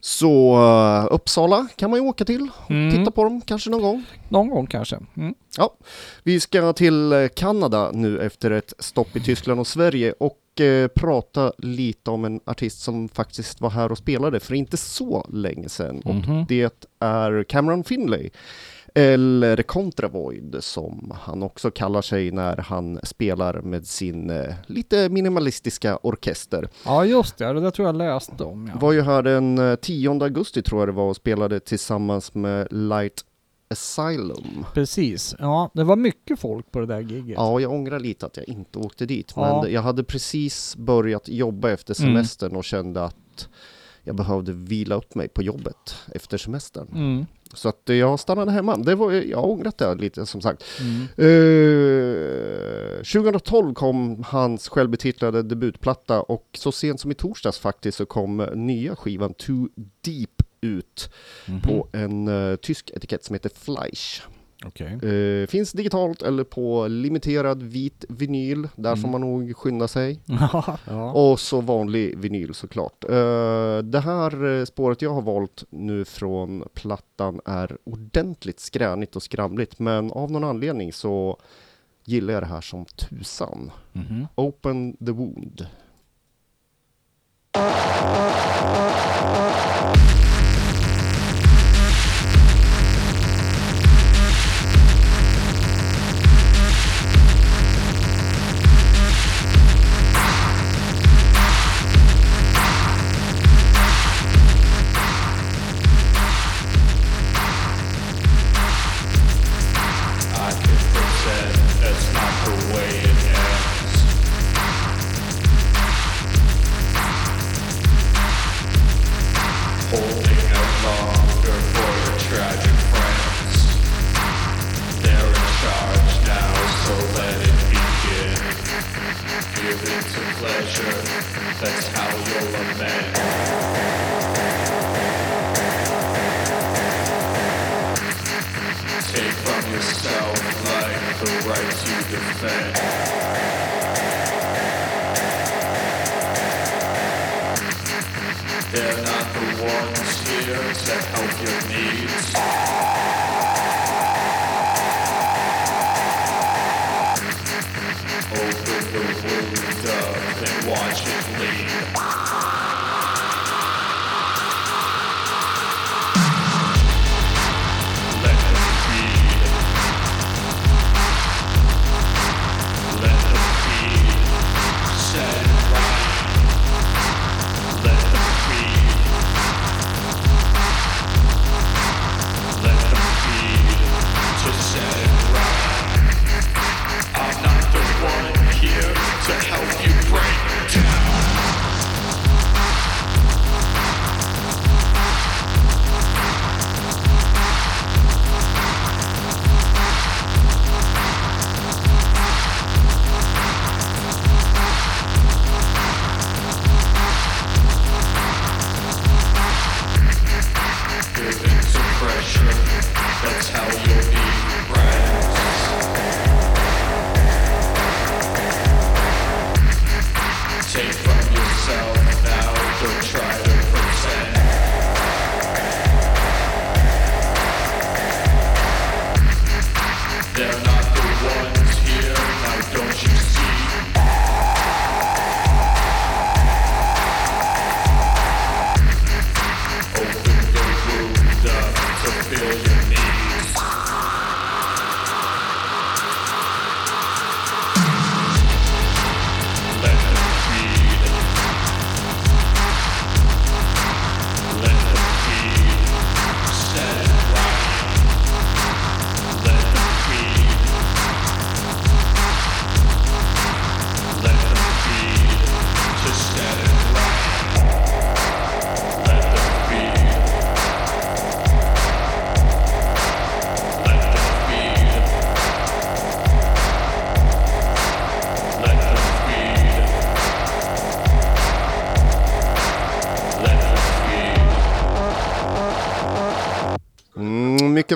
Så 0.00 0.56
uh, 0.58 1.06
Uppsala 1.14 1.68
kan 1.76 1.90
man 1.90 2.00
ju 2.02 2.06
åka 2.08 2.24
till. 2.24 2.48
Mm. 2.70 2.96
Titta 2.98 3.10
på 3.10 3.24
dem 3.24 3.40
kanske 3.40 3.70
någon 3.70 3.82
gång. 3.82 4.04
Någon 4.28 4.48
gång 4.50 4.66
kanske. 4.66 4.98
Mm. 5.16 5.34
Ja, 5.56 5.74
vi 6.22 6.40
ska 6.40 6.72
till 6.72 7.12
eh, 7.12 7.28
Kanada 7.28 7.90
nu 7.92 8.20
efter 8.20 8.50
ett 8.50 8.72
stopp 8.78 9.16
i 9.16 9.20
Tyskland 9.20 9.60
och 9.60 9.66
Sverige 9.66 10.12
och 10.20 10.60
eh, 10.60 10.88
prata 10.88 11.52
lite 11.58 12.10
om 12.10 12.24
en 12.24 12.40
artist 12.44 12.80
som 12.82 13.08
faktiskt 13.08 13.60
var 13.60 13.70
här 13.70 13.92
och 13.92 13.98
spelade 13.98 14.40
för 14.40 14.54
inte 14.54 14.76
så 14.76 15.26
länge 15.32 15.68
sedan. 15.68 16.00
Och 16.04 16.14
Mhm. 16.14 16.44
det 16.48 16.84
är 17.00 17.44
Cameron 17.44 17.84
Finlay. 17.84 18.30
Eller 18.94 19.62
Contravoid 19.62 20.56
som 20.60 21.12
han 21.20 21.42
också 21.42 21.70
kallar 21.70 22.02
sig 22.02 22.30
när 22.30 22.56
han 22.56 23.00
spelar 23.02 23.60
med 23.62 23.86
sin 23.86 24.30
eh, 24.30 24.54
lite 24.66 25.08
minimalistiska 25.08 25.96
orkester. 25.96 26.68
Ja 26.84 27.04
just 27.04 27.36
det, 27.38 27.52
det 27.52 27.60
där 27.60 27.70
tror 27.70 27.88
jag 27.88 27.96
läste 27.96 28.44
om. 28.44 28.70
Ja. 28.74 28.80
Var 28.80 28.92
ju 28.92 29.02
här 29.02 29.22
den 29.22 29.58
eh, 29.58 29.74
10 29.76 30.10
augusti 30.10 30.62
tror 30.62 30.80
jag 30.80 30.88
det 30.88 30.92
var 30.92 31.08
och 31.08 31.16
spelade 31.16 31.60
tillsammans 31.60 32.34
med 32.34 32.68
Light 32.70 33.24
Asylum. 33.70 34.64
Precis. 34.74 35.34
Ja, 35.38 35.70
det 35.74 35.84
var 35.84 35.96
mycket 35.96 36.40
folk 36.40 36.70
på 36.72 36.78
det 36.80 36.86
där 36.86 37.00
giget. 37.00 37.34
Ja, 37.38 37.60
jag 37.60 37.72
ångrar 37.72 38.00
lite 38.00 38.26
att 38.26 38.36
jag 38.36 38.48
inte 38.48 38.78
åkte 38.78 39.06
dit. 39.06 39.32
Ja. 39.36 39.62
Men 39.62 39.72
jag 39.72 39.82
hade 39.82 40.04
precis 40.04 40.76
börjat 40.76 41.28
jobba 41.28 41.70
efter 41.70 42.00
Mm. 42.02 42.14
semestern 42.14 42.56
och 42.56 42.64
kände 42.64 43.04
att 43.04 43.48
jag 44.10 44.16
behövde 44.16 44.52
vila 44.52 44.94
upp 44.94 45.14
mig 45.14 45.28
på 45.28 45.42
jobbet 45.42 45.94
efter 46.14 46.38
semestern. 46.38 46.88
Mm. 46.94 47.26
Så 47.54 47.68
att 47.68 47.90
eh, 47.90 47.96
jag 47.96 48.20
stannade 48.20 48.50
hemma. 48.52 48.76
Det 48.76 48.94
var, 48.94 49.12
jag 49.12 49.38
har 49.38 49.46
ångrat 49.50 49.78
det 49.78 49.94
lite 49.94 50.26
som 50.26 50.40
sagt. 50.40 50.64
Mm. 50.80 51.02
Eh, 51.80 53.02
2012 53.02 53.74
kom 53.74 54.24
hans 54.26 54.68
självbetitlade 54.68 55.42
debutplatta 55.42 56.20
och 56.22 56.46
så 56.54 56.72
sent 56.72 57.00
som 57.00 57.10
i 57.10 57.14
torsdags 57.14 57.58
faktiskt 57.58 57.98
så 57.98 58.06
kom 58.06 58.36
nya 58.54 58.96
skivan 58.96 59.34
Too 59.34 59.68
Deep 60.00 60.30
ut 60.60 61.10
Mhm. 61.46 61.60
på 61.60 61.88
en 61.92 62.28
eh, 62.28 62.56
tysk 62.56 62.90
etikett 62.94 63.24
som 63.24 63.34
heter 63.34 63.50
Fleisch. 63.54 64.22
Okej. 64.66 64.92
Eh, 65.42 65.46
finns 65.46 65.72
digitalt 65.72 66.22
eller 66.22 66.44
på 66.44 66.86
limiterad 66.88 67.62
vit 67.62 68.04
vinyl. 68.08 68.68
Där 68.76 68.96
får 68.96 69.08
Mm. 69.08 69.10
man 69.10 69.20
nog 69.20 69.56
skynda 69.56 69.88
sig. 69.88 70.20
ja. 70.86 71.12
Och 71.12 71.40
så 71.40 71.60
vanlig 71.60 72.18
vinyl 72.18 72.54
såklart. 72.54 73.04
Eh, 73.04 73.78
det 73.78 74.00
här 74.04 74.58
eh, 74.58 74.64
spåret 74.64 75.02
jag 75.02 75.14
har 75.14 75.22
valt 75.22 75.64
nu 75.70 76.04
från 76.04 76.64
plattan 76.74 77.40
är 77.44 77.76
ordentligt 77.84 78.60
skränigt 78.60 79.16
och 79.16 79.22
skramligt. 79.22 79.78
Men 79.78 80.12
av 80.12 80.30
någon 80.30 80.44
anledning 80.44 80.92
så 80.92 81.36
gillar 82.04 82.34
jag 82.34 82.42
det 82.42 82.46
här 82.46 82.60
som 82.60 82.84
tusan. 82.84 83.70
Mhm. 83.92 84.26
Open 84.34 84.96
the 84.96 85.12
wound. 85.12 85.66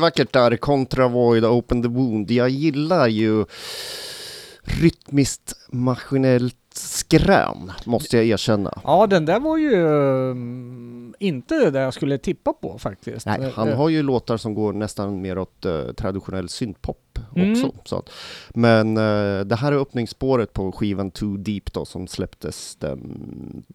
Vackert 0.04 0.32
där, 0.32 0.56
Contra 0.56 1.08
Void, 1.08 1.44
Open 1.44 1.82
the 1.82 1.88
Wound. 1.88 2.30
Jag 2.30 2.48
gillar 2.48 3.08
ju 3.08 3.44
rytmiskt 4.62 5.52
maskinellt 5.68 6.56
skrän, 6.74 7.72
måste 7.84 8.16
jag 8.16 8.26
erkänna. 8.26 8.78
Ja, 8.84 9.06
den 9.06 9.24
där 9.26 9.40
var 9.40 9.56
ju 9.56 9.74
um, 9.82 10.53
inte 11.26 11.70
det 11.70 11.80
jag 11.80 11.94
skulle 11.94 12.18
tippa 12.18 12.52
på 12.52 12.78
faktiskt. 12.78 13.26
Nej, 13.26 13.52
han 13.54 13.68
Eh, 13.68 13.76
har 13.76 13.88
ju 13.88 14.02
låtar 14.02 14.36
som 14.36 14.54
går 14.54 14.72
nästan 14.72 15.20
mer 15.22 15.38
åt 15.38 15.64
eh, 15.64 15.82
traditionell 15.92 16.48
syntpop 16.48 17.00
Mm. 17.36 17.50
också. 17.52 17.72
Så 17.84 17.96
att, 17.98 18.10
men 18.54 18.96
eh, 18.96 19.40
det 19.44 19.56
här 19.56 19.72
är 19.72 19.76
öppningsspåret 19.76 20.52
på 20.52 20.72
skivan 20.72 21.10
Too 21.10 21.36
Deep 21.36 21.72
då 21.72 21.84
som 21.84 22.06
släpptes 22.06 22.76
den 22.76 22.98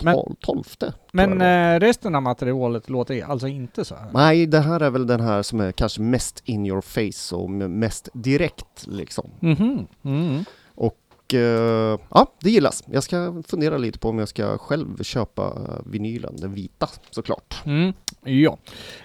Men- 0.04 0.16
12, 0.16 0.36
12 0.40 0.64
tror 0.64 0.94
Men 1.14 1.40
var. 1.40 1.74
eh, 1.76 1.80
resten 1.80 2.16
av 2.16 2.22
materialet 2.22 2.90
låter 2.90 3.24
alltså 3.26 3.48
inte 3.48 3.86
så 3.86 3.96
här. 3.96 4.08
Nej, 4.14 4.46
det 4.46 4.60
här 4.60 4.80
är 4.80 4.90
väl 4.90 5.08
den 5.08 5.20
här 5.22 5.42
som 5.42 5.60
är 5.62 5.72
kanske 5.72 6.02
mest 6.02 6.42
in 6.46 6.66
your 6.66 6.82
face 6.82 7.36
och 7.36 7.50
mest 7.50 8.10
direkt 8.14 8.88
liksom. 8.88 9.30
Mhm. 9.40 9.88
Mm. 10.04 10.44
Och 11.30 11.34
eh, 11.34 12.00
ja, 12.10 12.34
det 12.42 12.50
gillas. 12.50 12.84
Jag 12.92 13.04
ska 13.04 13.44
fundera 13.48 13.78
lite 13.78 14.00
på 14.00 14.10
om 14.10 14.20
jag 14.20 14.28
ska 14.28 14.58
själv 14.58 15.04
köpa 15.04 15.44
eh, 15.44 15.92
vinylen, 15.92 16.36
den 16.38 16.54
vita 16.54 16.90
såklart. 17.12 17.56
Mm. 17.66 17.94
Ja. 18.24 18.58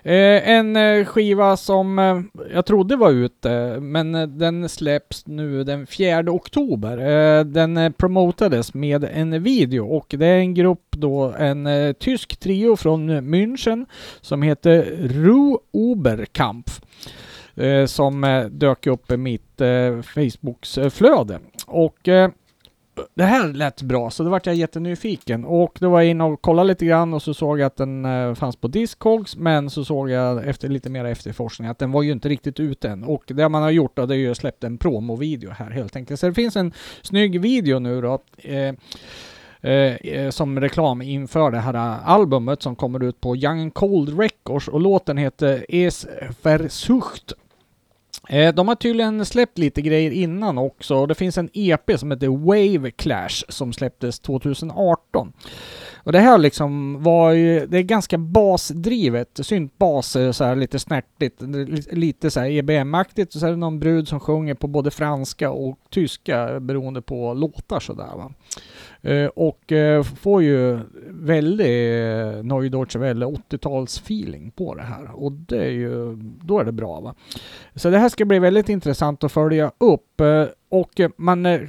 Eh, 0.02 0.48
en 0.50 0.76
eh, 0.76 1.04
skiva 1.04 1.56
som 1.56 1.98
eh, 1.98 2.20
jag 2.54 2.66
trodde 2.66 2.96
var 2.96 3.10
ute, 3.10 3.80
men 3.80 4.14
eh, 4.14 4.26
den 4.26 4.68
släpps 4.68 5.26
nu 5.26 5.64
den 5.64 5.86
4 5.86 6.20
oktober. 6.30 6.98
Eh, 6.98 7.44
den 7.44 7.92
promotades 7.92 8.74
med 8.74 9.04
en 9.04 9.42
video 9.42 9.96
och 9.96 10.14
det 10.18 10.26
är 10.26 10.38
en 10.38 10.54
grupp 10.54 10.86
då, 10.90 11.34
en 11.38 11.66
eh, 11.66 11.92
tysk 11.92 12.36
trio 12.36 12.76
från 12.76 13.10
München 13.10 13.86
som 14.20 14.42
heter 14.42 14.82
Ru 15.00 15.56
Oberkampf. 15.72 16.80
Som 17.86 18.48
dök 18.52 18.86
upp 18.86 19.10
i 19.12 19.16
mitt 19.16 19.42
Facebooksflöde. 19.58 20.02
Facebooks 20.02 20.78
flöde. 20.94 21.40
Och 21.66 22.08
eh, 22.08 22.30
det 23.14 23.24
här 23.24 23.52
lät 23.52 23.82
bra, 23.82 24.10
så 24.10 24.24
då 24.24 24.30
vart 24.30 24.46
jag 24.46 24.54
jättenyfiken. 24.54 25.44
Och 25.44 25.76
då 25.80 25.90
var 25.90 26.00
jag 26.00 26.10
inne 26.10 26.24
och 26.24 26.42
kollade 26.42 26.68
lite 26.68 26.86
grann 26.86 27.14
och 27.14 27.22
så 27.22 27.34
såg 27.34 27.58
jag 27.58 27.66
att 27.66 27.76
den 27.76 28.04
eh, 28.04 28.34
fanns 28.34 28.56
på 28.56 28.68
Discogs, 28.68 29.36
men 29.36 29.70
så 29.70 29.84
såg 29.84 30.10
jag 30.10 30.48
efter 30.48 30.68
lite 30.68 30.90
mer 30.90 31.04
efterforskning 31.04 31.68
att 31.68 31.78
den 31.78 31.92
var 31.92 32.02
ju 32.02 32.12
inte 32.12 32.28
riktigt 32.28 32.60
ute 32.60 32.88
än. 32.88 33.04
Och 33.04 33.22
det 33.26 33.48
man 33.48 33.62
har 33.62 33.70
gjort 33.70 33.96
då, 33.96 34.06
det 34.06 34.14
är 34.14 34.18
ju 34.18 34.34
släppt 34.34 34.64
en 34.64 34.78
promovideo 34.78 35.50
här 35.50 35.70
helt 35.70 35.96
enkelt. 35.96 36.20
Så 36.20 36.26
det 36.26 36.34
finns 36.34 36.56
en 36.56 36.72
snygg 37.02 37.40
video 37.40 37.78
nu 37.78 38.00
då. 38.00 38.18
Eh, 38.38 38.74
Eh, 39.64 39.94
eh 39.94 40.30
som 40.30 40.60
reklam 40.60 41.02
inför 41.02 41.50
det 41.50 41.58
här 41.58 41.74
eh, 41.74 42.08
albumet 42.08 42.62
som 42.62 42.76
kommer 42.76 43.02
ut 43.02 43.20
på 43.20 43.36
Young 43.36 43.70
Cold 43.70 44.18
Records 44.18 44.68
och 44.68 44.80
låten 44.80 45.16
heter 45.16 45.66
Es 45.68 46.06
Versucht. 46.42 47.32
Eh, 48.28 48.54
de 48.54 48.68
har 48.68 48.74
tydligen 48.74 49.24
släppt 49.24 49.58
lite 49.58 49.82
grejer 49.82 50.10
innan 50.10 50.58
också. 50.58 50.96
och 50.96 51.08
Det 51.08 51.14
finns 51.14 51.38
en 51.38 51.50
EP 51.52 51.98
som 51.98 52.10
heter 52.10 52.28
Wave 52.28 52.90
Clash 52.90 53.44
som 53.48 53.72
släpptes 53.72 54.20
2018. 54.20 55.32
Och 56.04 56.12
det 56.12 56.18
här 56.18 56.38
liksom 56.38 57.02
var 57.02 57.32
ju, 57.32 57.66
det 57.66 57.78
är 57.78 57.82
ganska 57.82 58.18
basdrivet, 58.18 59.40
syntbas, 59.42 60.16
eh, 60.16 60.32
så 60.32 60.44
här 60.44 60.56
lite 60.56 60.78
snärtigt, 60.78 61.42
lite 61.92 62.30
så 62.30 62.40
här 62.40 62.50
EBM-aktigt 62.50 63.34
och 63.34 63.40
så 63.40 63.46
är 63.46 63.50
det 63.50 63.56
någon 63.56 63.80
brud 63.80 64.08
som 64.08 64.20
sjunger 64.20 64.54
på 64.54 64.66
både 64.66 64.90
franska 64.90 65.50
och 65.50 65.78
tyska 65.90 66.48
eh, 66.48 66.58
beroende 66.58 67.02
på 67.02 67.34
låtar 67.34 67.80
sådär 67.80 68.12
va. 68.16 68.32
Eh, 69.02 69.26
och 69.26 69.72
får 70.20 70.42
ju 70.42 70.78
väldigt 71.08 71.66
eh, 71.66 72.44
Neue 72.44 72.68
Deutsche 72.68 72.98
Welle 72.98 73.26
80-talsfeeling 73.26 74.50
på 74.50 74.74
det 74.74 74.82
här 74.82 75.10
och 75.14 75.32
det 75.32 75.64
är 75.64 75.70
ju, 75.70 76.16
då 76.42 76.58
är 76.58 76.64
det 76.64 76.72
bra 76.72 77.00
va. 77.00 77.14
Så 77.74 77.90
det 77.90 77.98
här 77.98 78.08
ska 78.08 78.24
bli 78.24 78.38
väldigt 78.38 78.68
intressant 78.68 79.24
att 79.24 79.32
följa 79.32 79.72
upp. 79.78 80.20
Och 80.68 81.00
eh, 81.00 81.10
man, 81.16 81.46
eh, 81.46 81.60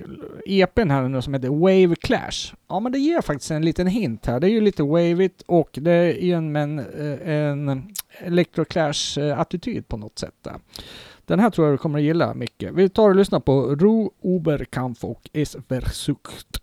EPn 0.45 0.89
här 0.89 1.07
nu 1.07 1.21
som 1.21 1.33
heter 1.33 1.49
Wave 1.49 1.95
Clash, 1.95 2.55
ja 2.67 2.79
men 2.79 2.91
det 2.91 2.99
ger 2.99 3.21
faktiskt 3.21 3.51
en 3.51 3.65
liten 3.65 3.87
hint 3.87 4.25
här. 4.25 4.39
Det 4.39 4.47
är 4.47 4.51
ju 4.51 4.61
lite 4.61 4.83
wavigt 4.83 5.41
och 5.45 5.69
det 5.73 5.91
är 5.91 6.23
ju 6.23 6.33
en, 6.33 6.55
eh, 6.55 7.29
en, 7.29 7.69
en 7.69 7.93
electroclash-attityd 8.19 9.87
på 9.87 9.97
något 9.97 10.19
sätt. 10.19 10.35
Där. 10.41 10.59
Den 11.25 11.39
här 11.39 11.49
tror 11.49 11.67
jag 11.67 11.73
du 11.73 11.77
kommer 11.77 11.99
att 11.99 12.05
gilla 12.05 12.33
mycket. 12.33 12.73
Vi 12.73 12.89
tar 12.89 13.09
och 13.09 13.15
lyssnar 13.15 13.39
på 13.39 13.75
Ru 13.75 14.09
Oberkampf 14.21 15.03
och 15.03 15.29
Es 15.33 15.55
Versucht. 15.67 16.61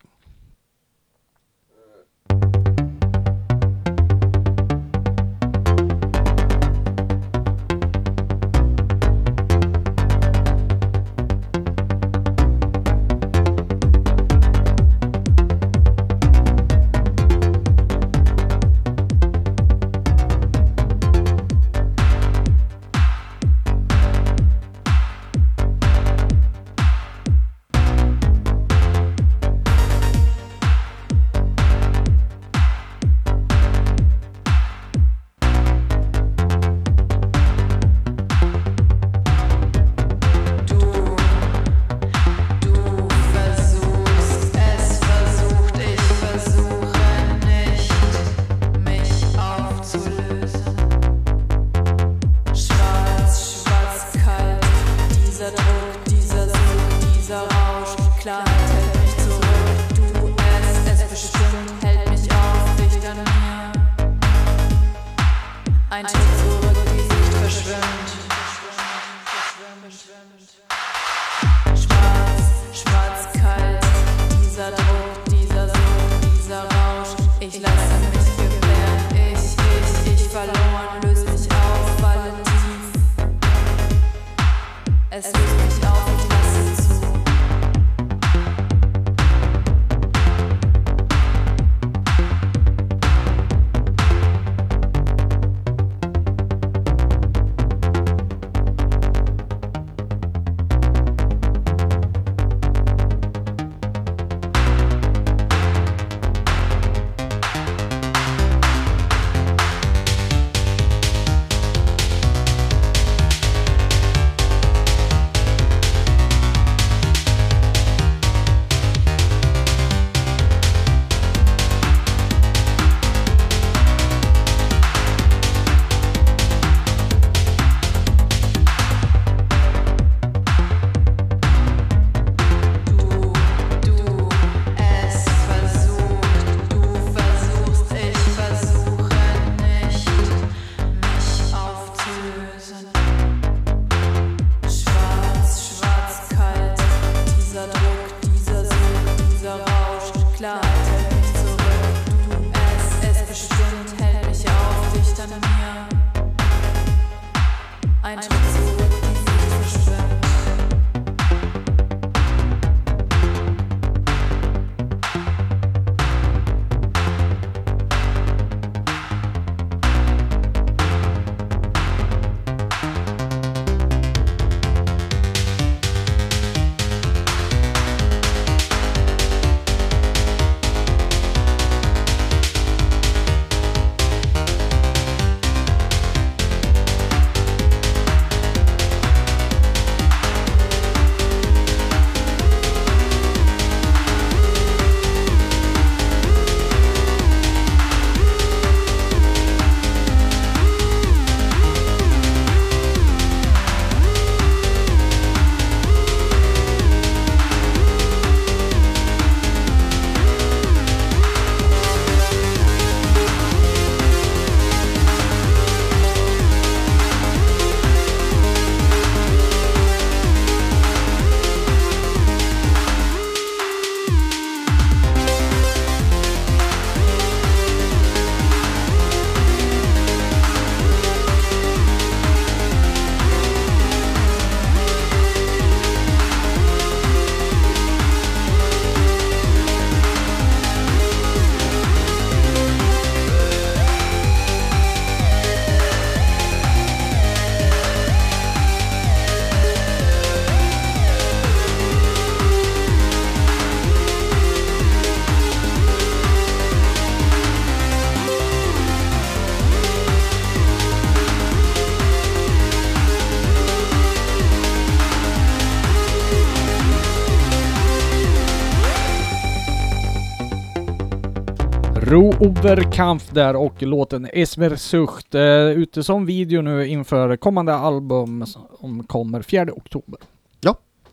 Bro 272.05 272.33
Oberkampf 272.41 273.31
där 273.31 273.57
och 273.57 273.83
låten 273.83 274.29
Esmer 274.33 274.77
Sucht 274.77 275.35
eh, 275.35 275.43
ute 275.71 276.03
som 276.03 276.27
video 276.27 276.63
nu 276.63 276.87
inför 276.87 277.37
kommande 277.37 277.75
album 277.75 278.47
som 278.47 279.05
kommer 279.07 279.43
4 279.43 279.67
oktober. 279.73 280.21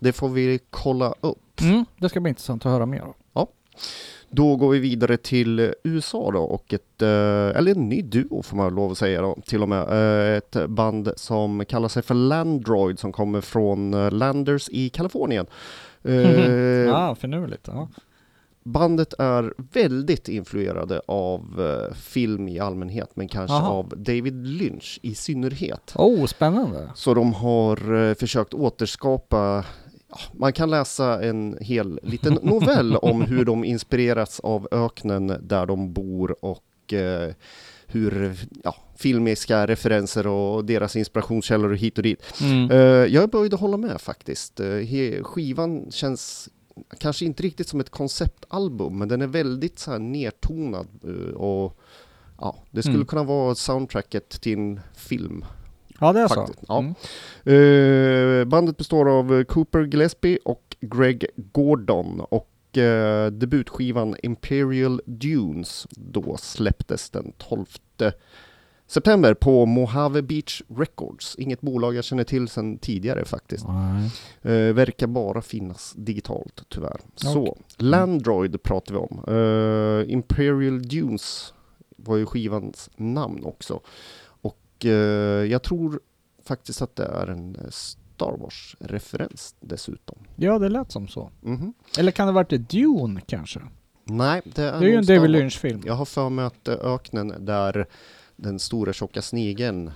Det 0.02 0.14
får 0.14 0.30
vi 0.30 0.60
kolla 0.70 1.14
upp. 1.22 1.62
Mm, 1.62 1.86
det 1.98 2.10
ska 2.10 2.20
bli 2.20 2.30
intressant 2.30 2.66
att 2.66 2.72
höra 2.72 2.86
mer 2.86 3.02
om. 3.04 3.14
Då 4.32 4.56
går 4.56 4.70
vi 4.70 4.80
vidare 4.80 5.18
till 5.18 5.60
eh, 5.60 5.70
USA 5.84 6.32
då 6.32 6.40
och 6.40 6.74
ett, 6.74 7.02
eh, 7.02 7.08
eller 7.58 7.72
en 7.76 7.90
ny 7.90 8.02
duo 8.02 8.44
får 8.44 8.58
man 8.58 8.76
lov 8.76 8.92
att 8.92 8.98
säga 8.98 9.22
då, 9.22 9.38
till 9.46 9.62
och 9.64 9.70
med. 9.70 9.82
Eh, 10.32 10.38
Ett 10.38 10.70
band 10.70 11.12
som 11.16 11.66
kallar 11.66 11.88
sig 11.88 12.04
för 12.04 12.14
Landroid 12.16 13.00
som 13.00 13.12
kommer 13.12 13.42
från 13.42 14.10
Landers 14.10 14.70
i 14.70 14.90
Kalifornien. 14.90 15.46
Eh, 16.04 16.16
Ja, 16.88 17.16
finurligt. 17.16 17.68
Ja. 17.68 17.88
Bandet 18.72 19.14
är 19.20 19.54
väldigt 19.58 20.28
influerade 20.30 21.02
av 21.08 21.42
eh, 21.90 21.96
film 21.96 22.48
i 22.48 22.60
allmänhet, 22.60 23.10
men 23.14 23.28
kanske 23.28 23.56
Aha. 23.56 23.70
av 23.70 23.90
David 23.98 24.48
Lynch 24.48 25.00
i 25.02 25.16
synnerhet. 25.16 25.94
Oh, 25.96 26.26
spännande. 26.26 26.90
Så 26.96 27.14
de 27.14 27.34
har 27.34 28.10
eh, 28.10 28.14
försökt 28.14 28.54
återskapa 28.54 29.66
man 30.34 30.54
kan 30.54 30.70
läsa 30.70 31.24
en 31.24 31.58
hel 31.62 32.00
liten 32.04 32.34
novell 32.44 32.96
om 32.96 33.22
hur 33.22 33.46
de 33.46 33.64
inspirerats 33.66 34.40
av 34.40 34.68
öknen 34.72 35.34
där 35.42 35.66
de 35.66 35.94
bor 35.94 36.46
och 36.46 36.94
eh, 36.94 37.34
hur 37.88 38.36
ja, 38.64 38.76
filmiska 38.98 39.68
referenser 39.68 40.28
och 40.28 40.66
deras 40.66 40.96
inspirationskällor 40.96 41.74
hit 41.74 41.98
och 41.98 42.04
dit. 42.04 42.24
Mm. 42.42 42.72
Eh, 42.72 42.78
jag 43.14 43.30
började 43.30 43.56
hålla 43.56 43.78
med 43.78 44.02
faktiskt. 44.02 44.60
He- 44.60 45.24
skivan 45.24 45.92
känns 45.92 46.50
kanske 46.98 47.26
inte 47.26 47.44
riktigt 47.44 47.68
som 47.68 47.80
ett 47.80 47.90
konceptalbum, 47.90 48.98
men 49.00 49.08
den 49.08 49.22
är 49.22 49.28
väldigt 49.28 49.80
så 49.80 49.92
här 49.92 50.00
nertonad 50.00 50.88
eh, 51.04 51.34
och 51.36 51.80
ja, 52.40 52.56
det 52.72 52.82
skulle 52.82 52.96
Mm. 52.96 53.08
kunna 53.08 53.24
vara 53.24 53.56
soundtracket 53.56 54.30
till 54.30 54.54
en 54.60 54.80
film. 54.96 55.46
Ja, 56.00 56.14
det 56.14 56.20
är 56.20 56.28
så. 56.28 56.36
faktiskt, 56.36 56.64
ja. 56.68 56.80
Mm. 56.80 58.40
Eh, 58.42 58.46
bandet 58.46 58.78
består 58.78 59.10
av 59.10 59.44
Cooper 59.44 59.80
Gillespie 59.84 60.40
och 60.46 60.76
Greg 60.82 61.26
Gordon 61.36 62.20
och 62.20 62.78
eh, 62.78 63.32
debutskivan 63.32 64.16
Imperial 64.24 65.02
Dunes 65.06 65.88
då 65.92 66.38
släpptes 66.38 67.10
den 67.10 67.32
12 67.38 67.66
september 68.90 69.34
på 69.34 69.66
Mojave 69.66 70.22
Beach 70.22 70.62
Records. 70.78 71.36
Inget 71.36 71.62
bolag 71.62 71.96
jag 71.96 72.04
känner 72.04 72.24
till 72.24 72.48
sedan 72.48 72.78
tidigare 72.78 73.26
faktiskt. 73.26 73.66
Eh, 74.42 74.52
verkar 74.52 75.08
bara 75.08 75.42
finnas 75.42 75.94
digitalt 75.98 76.64
tyvärr. 76.70 77.00
Så, 77.16 77.42
Okej. 77.48 77.64
Landroid 77.78 78.64
pratar 78.64 78.94
vi 78.94 79.00
om. 79.00 79.24
Eh, 79.28 80.14
Imperial 80.14 80.82
Dunes 80.82 81.54
var 81.98 82.18
ju 82.18 82.26
skivans 82.26 82.90
namn 82.96 83.44
också. 83.46 83.80
Och 84.42 84.86
eh, 84.86 84.92
jag 85.46 85.64
tror 85.64 86.00
faktiskt 86.46 86.82
att 86.82 86.96
det 86.96 87.06
är 87.06 87.28
en 87.28 87.58
Star 87.70 88.38
Wars-referens 88.38 89.56
dessutom. 89.60 90.18
Ja, 90.36 90.60
det 90.60 90.70
lät 90.70 90.92
som 90.92 91.08
så. 91.08 91.32
Mhm. 91.42 91.74
Eller 91.98 92.12
kan 92.12 92.28
det 92.28 92.34
varit 92.34 92.70
Dune 92.70 93.22
kanske? 93.28 93.60
Nej, 94.04 94.42
det 94.56 94.64
är, 94.64 94.80
Det 94.80 94.86
är 94.86 94.90
ju 94.90 94.96
en 94.96 95.06
David. 95.06 95.30
Lynch-film. 95.32 95.82
Jag 95.86 95.94
har 95.94 96.06
för 96.06 96.30
mig 96.30 96.46
att 96.46 96.68
öknen 96.68 97.34
där 97.40 97.88
den 98.42 98.60
stora 98.60 98.94
tjocka 98.94 99.22
snigeln 99.22 99.92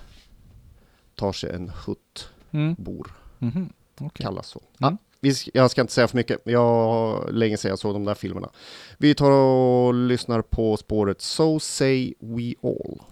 tar 1.14 1.32
sig 1.32 1.54
en 1.54 1.68
hutt 1.86 2.28
Mm. 2.50 2.74
bor. 2.78 3.12
Mhm. 3.38 3.72
Okej. 4.00 4.24
kallas 4.26 4.46
så. 4.48 4.58
Mm. 4.58 4.68
Ja, 4.78 4.96
vi, 5.20 5.30
sk- 5.30 5.50
jag 5.54 5.70
ska 5.70 5.80
inte 5.80 5.92
säga 5.92 6.08
för 6.08 6.16
mycket, 6.16 6.40
jag 6.44 7.28
länge 7.34 7.56
sedan 7.56 7.68
jag 7.68 7.78
såg 7.78 7.94
de 7.94 8.04
där 8.04 8.14
filmerna. 8.14 8.50
Vi 8.98 9.14
tar 9.14 9.30
och 9.30 9.94
lyssnar 9.94 10.42
på 10.42 10.76
spåret 10.76 11.20
So 11.22 11.60
Say 11.60 12.14
We 12.20 12.54
All. 12.62 13.02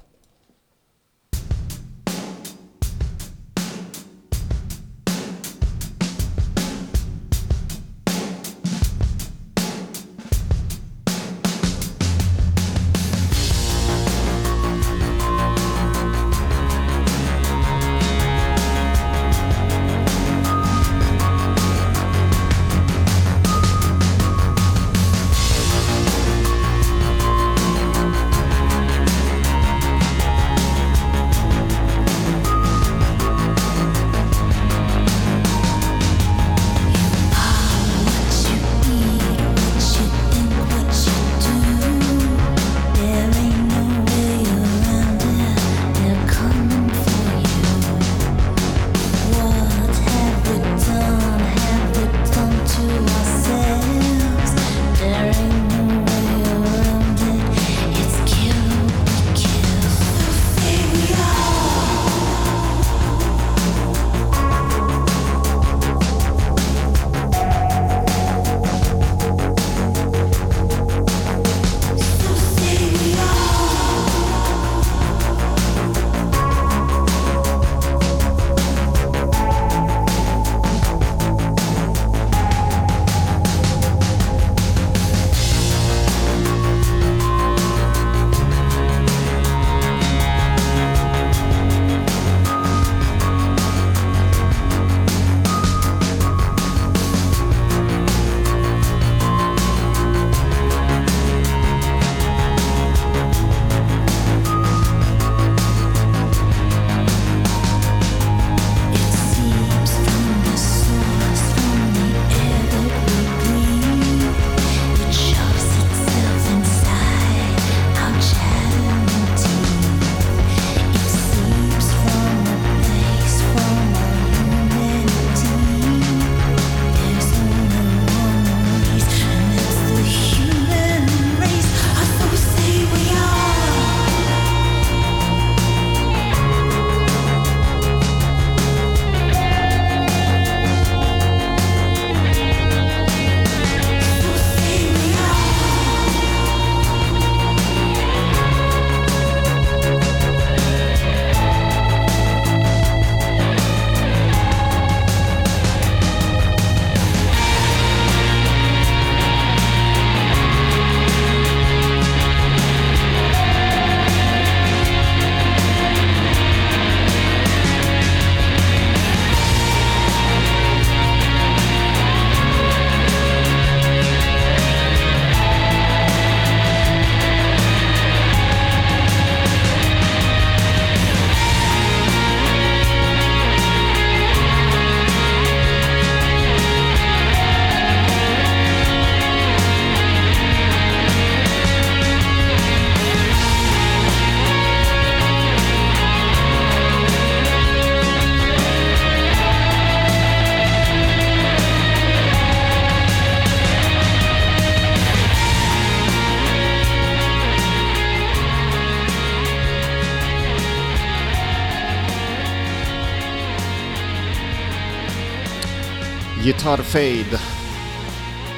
Gitarrfade. 216.62 217.40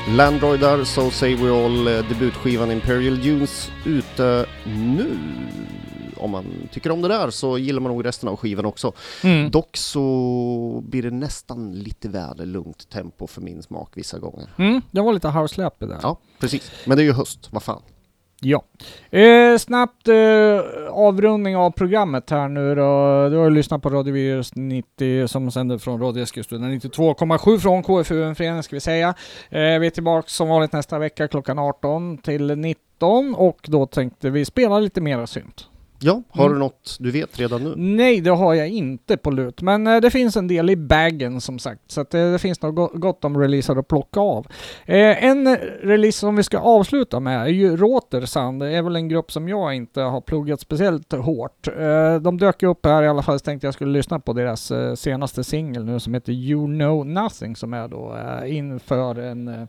Landroidar, 0.08 0.84
So 0.84 1.10
Say 1.10 1.34
We 1.34 1.64
All, 1.64 1.88
eh, 1.88 2.08
debutskivan 2.08 2.70
Imperial 2.70 3.20
Dunes 3.20 3.70
ute 3.84 4.46
nu. 4.64 5.18
Om 6.16 6.30
man 6.30 6.44
tycker 6.72 6.90
om 6.90 7.02
det 7.02 7.08
där 7.08 7.30
så 7.30 7.58
gillar 7.58 7.80
man 7.80 7.92
nog 7.92 8.04
resten 8.04 8.28
av 8.28 8.36
skivan 8.36 8.64
också. 8.64 8.92
Mm. 9.22 9.50
Dock 9.50 9.76
så 9.76 10.82
blir 10.88 11.02
det 11.02 11.10
nästan 11.10 11.72
lite 11.72 12.08
väl 12.08 12.48
lugnt 12.48 12.90
tempo 12.90 13.26
för 13.26 13.40
min 13.40 13.62
smak 13.62 13.90
vissa 13.94 14.18
gånger. 14.18 14.48
Mm, 14.58 14.82
det 14.90 15.00
var 15.00 15.12
lite 15.12 15.28
house 15.28 15.70
där. 15.78 15.98
Ja, 16.02 16.18
precis. 16.40 16.70
Men 16.86 16.96
det 16.96 17.02
är 17.02 17.04
ju 17.04 17.12
höst, 17.12 17.48
vad 17.50 17.62
fan. 17.62 17.82
Ja. 18.40 18.64
Eh, 19.10 19.58
snabbt 19.58 20.08
eh, 20.08 20.14
avrundning 20.90 21.56
av 21.56 21.70
programmet 21.70 22.30
här 22.30 22.48
nu 22.48 22.74
då. 22.74 23.28
Du 23.28 23.36
har 23.36 23.44
ju 23.44 23.50
lyssnat 23.50 23.82
på 23.82 23.90
Radio 23.90 24.12
Virus 24.12 24.54
90 24.54 25.28
som 25.28 25.50
sänder 25.50 25.78
från 25.78 26.00
Radio 26.00 26.22
Eskilstuna 26.22 26.68
92,7 26.68 27.58
från 27.58 27.82
KFUM 27.82 28.34
föreningen 28.34 28.62
ska 28.62 28.76
vi 28.76 28.80
säga. 28.80 29.08
Eh, 29.50 29.78
vi 29.78 29.86
är 29.86 29.90
tillbaka 29.90 30.28
som 30.28 30.48
vanligt 30.48 30.72
nästa 30.72 30.98
vecka 30.98 31.28
klockan 31.28 31.58
18 31.58 32.18
till 32.18 32.58
19 32.58 33.34
och 33.34 33.58
då 33.62 33.86
tänkte 33.86 34.30
vi 34.30 34.44
spela 34.44 34.78
lite 34.78 35.00
mera 35.00 35.26
synt. 35.26 35.68
Ja, 36.00 36.22
har 36.28 36.44
Mm. 36.46 36.54
du 36.54 36.58
något 36.58 36.96
du 37.00 37.10
vet 37.10 37.40
redan 37.40 37.64
nu? 37.64 37.74
Nej, 37.76 38.20
det 38.20 38.30
har 38.30 38.54
jag 38.54 38.68
inte 38.68 39.16
på 39.16 39.30
lut, 39.30 39.62
men 39.62 39.86
eh, 39.86 40.00
det 40.00 40.10
finns 40.10 40.36
en 40.36 40.48
del 40.48 40.70
i 40.70 40.76
bagen 40.76 41.40
som 41.40 41.58
sagt, 41.58 41.80
så 41.90 42.00
eh, 42.00 42.06
det 42.10 42.38
finns 42.38 42.62
nog 42.62 42.74
go- 42.74 42.90
gott 42.94 43.24
om 43.24 43.38
releaser 43.40 43.76
att 43.76 43.88
plocka 43.88 44.20
av. 44.20 44.46
Eh, 44.86 45.24
en 45.24 45.56
release 45.82 46.18
som 46.18 46.36
vi 46.36 46.42
ska 46.42 46.58
avsluta 46.58 47.20
med 47.20 47.40
är 47.42 47.46
ju 47.48 47.76
Rotersand. 47.76 48.62
Det 48.62 48.68
är 48.70 48.82
väl 48.82 48.96
en 48.96 49.08
grupp 49.08 49.32
som 49.32 49.48
jag 49.48 49.74
inte 49.74 50.00
har 50.00 50.20
pluggat 50.20 50.60
speciellt 50.60 51.12
hårt. 51.12 51.68
De 52.20 52.38
dök 52.38 52.62
upp 52.62 52.86
här 52.86 53.02
i 53.02 53.08
alla 53.08 53.22
fall, 53.22 53.38
så 53.38 53.44
tänkte 53.44 53.66
jag 53.66 53.74
skulle 53.74 53.92
lyssna 53.92 54.20
på 54.20 54.32
deras 54.32 54.72
senaste 54.96 55.44
singel 55.44 55.84
nu 55.84 56.00
som 56.00 56.14
heter 56.14 56.32
You 56.32 56.66
Know 56.66 57.06
Nothing 57.06 57.56
som 57.56 57.74
är 57.74 57.88
då 57.88 58.16
inför 58.46 59.18
en 59.18 59.68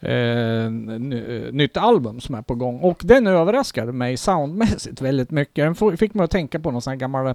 Eh, 0.00 0.64
eh, 0.64 0.70
nytt 1.52 1.76
album 1.76 2.20
som 2.20 2.34
är 2.34 2.42
på 2.42 2.54
gång. 2.54 2.80
Och 2.80 3.00
den 3.04 3.26
överraskade 3.26 3.92
mig 3.92 4.16
soundmässigt 4.16 5.00
väldigt 5.00 5.30
mycket. 5.30 5.76
Den 5.80 5.96
fick 5.96 6.14
mig 6.14 6.24
att 6.24 6.30
tänka 6.30 6.60
på 6.60 6.70
någon 6.70 6.82
sån 6.82 6.90
här 6.90 6.98
gammal 6.98 7.26
eh, 7.26 7.34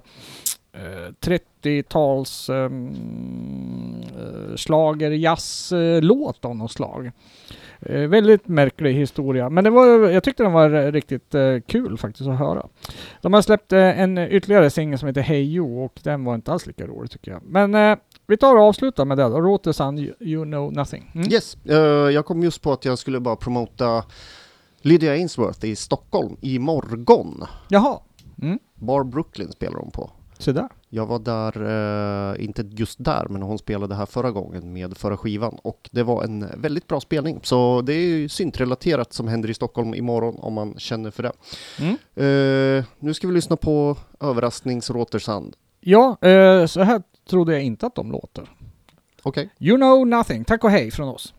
30-tals 1.20 2.50
ehm, 2.50 4.02
eh, 4.18 4.56
slager 4.56 5.10
jazzlåt 5.10 6.44
av 6.44 6.56
något 6.56 6.72
slag. 6.72 7.10
Eh, 7.86 8.08
väldigt 8.08 8.48
märklig 8.48 8.94
historia, 8.94 9.50
men 9.50 9.64
det 9.64 9.70
var, 9.70 10.10
jag 10.10 10.24
tyckte 10.24 10.42
den 10.42 10.52
var 10.52 10.92
riktigt 10.92 11.34
eh, 11.34 11.60
kul 11.66 11.98
faktiskt 11.98 12.28
att 12.28 12.38
höra. 12.38 12.66
De 13.20 13.32
har 13.32 13.42
släppt 13.42 13.72
eh, 13.72 14.00
en 14.00 14.18
ytterligare 14.18 14.70
singel 14.70 14.98
som 14.98 15.06
heter 15.08 15.20
Hey 15.20 15.42
You 15.42 15.84
och 15.84 16.00
den 16.02 16.24
var 16.24 16.34
inte 16.34 16.52
alls 16.52 16.66
lika 16.66 16.86
rolig 16.86 17.10
tycker 17.10 17.30
jag. 17.30 17.42
Men 17.44 17.74
eh, 17.74 17.98
vi 18.26 18.36
tar 18.36 18.56
och 18.56 18.62
avslutar 18.62 19.04
med 19.04 19.18
det 19.18 19.22
då. 19.22 19.40
Rotesan 19.40 19.98
you, 19.98 20.14
you 20.20 20.44
know 20.44 20.72
nothing. 20.72 21.10
Mm. 21.14 21.32
Yes, 21.32 21.56
eh, 21.64 21.76
jag 22.10 22.26
kom 22.26 22.42
just 22.42 22.62
på 22.62 22.72
att 22.72 22.84
jag 22.84 22.98
skulle 22.98 23.20
bara 23.20 23.36
promota 23.36 24.04
Lydia 24.80 25.12
Ainsworth 25.12 25.64
i 25.64 25.76
Stockholm 25.76 26.36
imorgon. 26.40 27.44
Jaha. 27.68 27.98
Mm. 28.42 28.58
Bar 28.74 29.04
Brooklyn 29.04 29.52
spelar 29.52 29.78
de 29.78 29.90
på. 29.90 30.10
Så 30.38 30.52
där. 30.52 30.68
Jag 30.88 31.06
var 31.06 31.18
där, 31.18 31.62
eh, 32.32 32.44
inte 32.44 32.62
just 32.70 33.04
där, 33.04 33.26
men 33.30 33.42
hon 33.42 33.58
spelade 33.58 33.94
här 33.94 34.06
förra 34.06 34.30
gången 34.30 34.72
med 34.72 34.96
förra 34.96 35.16
skivan 35.16 35.58
och 35.62 35.88
det 35.92 36.02
var 36.02 36.24
en 36.24 36.46
väldigt 36.56 36.86
bra 36.86 37.00
spelning. 37.00 37.40
Så 37.42 37.82
det 37.82 37.92
är 37.92 38.06
ju 38.06 38.28
syntrelaterat 38.28 39.12
som 39.12 39.28
händer 39.28 39.50
i 39.50 39.54
Stockholm 39.54 39.94
imorgon 39.94 40.36
om 40.38 40.52
man 40.52 40.74
känner 40.78 41.10
för 41.10 41.22
det. 41.22 41.32
Mm. 41.80 41.92
Eh, 42.14 42.84
nu 42.98 43.14
ska 43.14 43.28
vi 43.28 43.34
lyssna 43.34 43.56
på 43.56 43.96
överraskningsråtersand. 44.20 45.56
Ja, 45.80 46.16
eh, 46.20 46.66
så 46.66 46.82
här 46.82 47.02
trodde 47.30 47.52
jag 47.52 47.62
inte 47.62 47.86
att 47.86 47.94
de 47.94 48.12
låter. 48.12 48.50
Okej. 49.22 49.50
You 49.58 49.76
know 49.76 50.06
nothing. 50.06 50.44
Tack 50.44 50.64
och 50.64 50.70
hej 50.70 50.90
från 50.90 51.08
oss. 51.08 51.34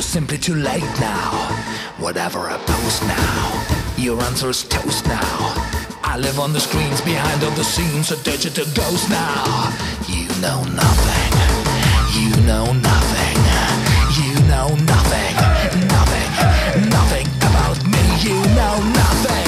You're 0.00 0.08
simply 0.08 0.38
too 0.38 0.54
late 0.54 0.90
now. 0.98 1.30
Whatever 1.98 2.48
I 2.48 2.56
post 2.56 3.02
now, 3.02 3.92
your 3.98 4.18
answer 4.22 4.48
is 4.48 4.62
toast 4.64 5.04
now. 5.04 5.52
I 6.02 6.16
live 6.16 6.40
on 6.40 6.54
the 6.54 6.58
screens 6.58 7.02
behind 7.02 7.44
all 7.44 7.50
the 7.50 7.64
scenes, 7.64 8.10
a 8.10 8.16
digital 8.24 8.64
ghost 8.72 9.10
now. 9.10 9.44
You 10.08 10.26
know 10.40 10.64
nothing. 10.64 11.32
You 12.16 12.30
know 12.46 12.72
nothing. 12.72 13.36
You 14.16 14.32
know 14.48 14.68
nothing. 14.88 15.34
Nothing. 15.92 16.88
Nothing 16.88 17.26
about 17.36 17.76
me. 17.84 18.00
You 18.24 18.40
know 18.56 18.80
nothing. 18.94 19.39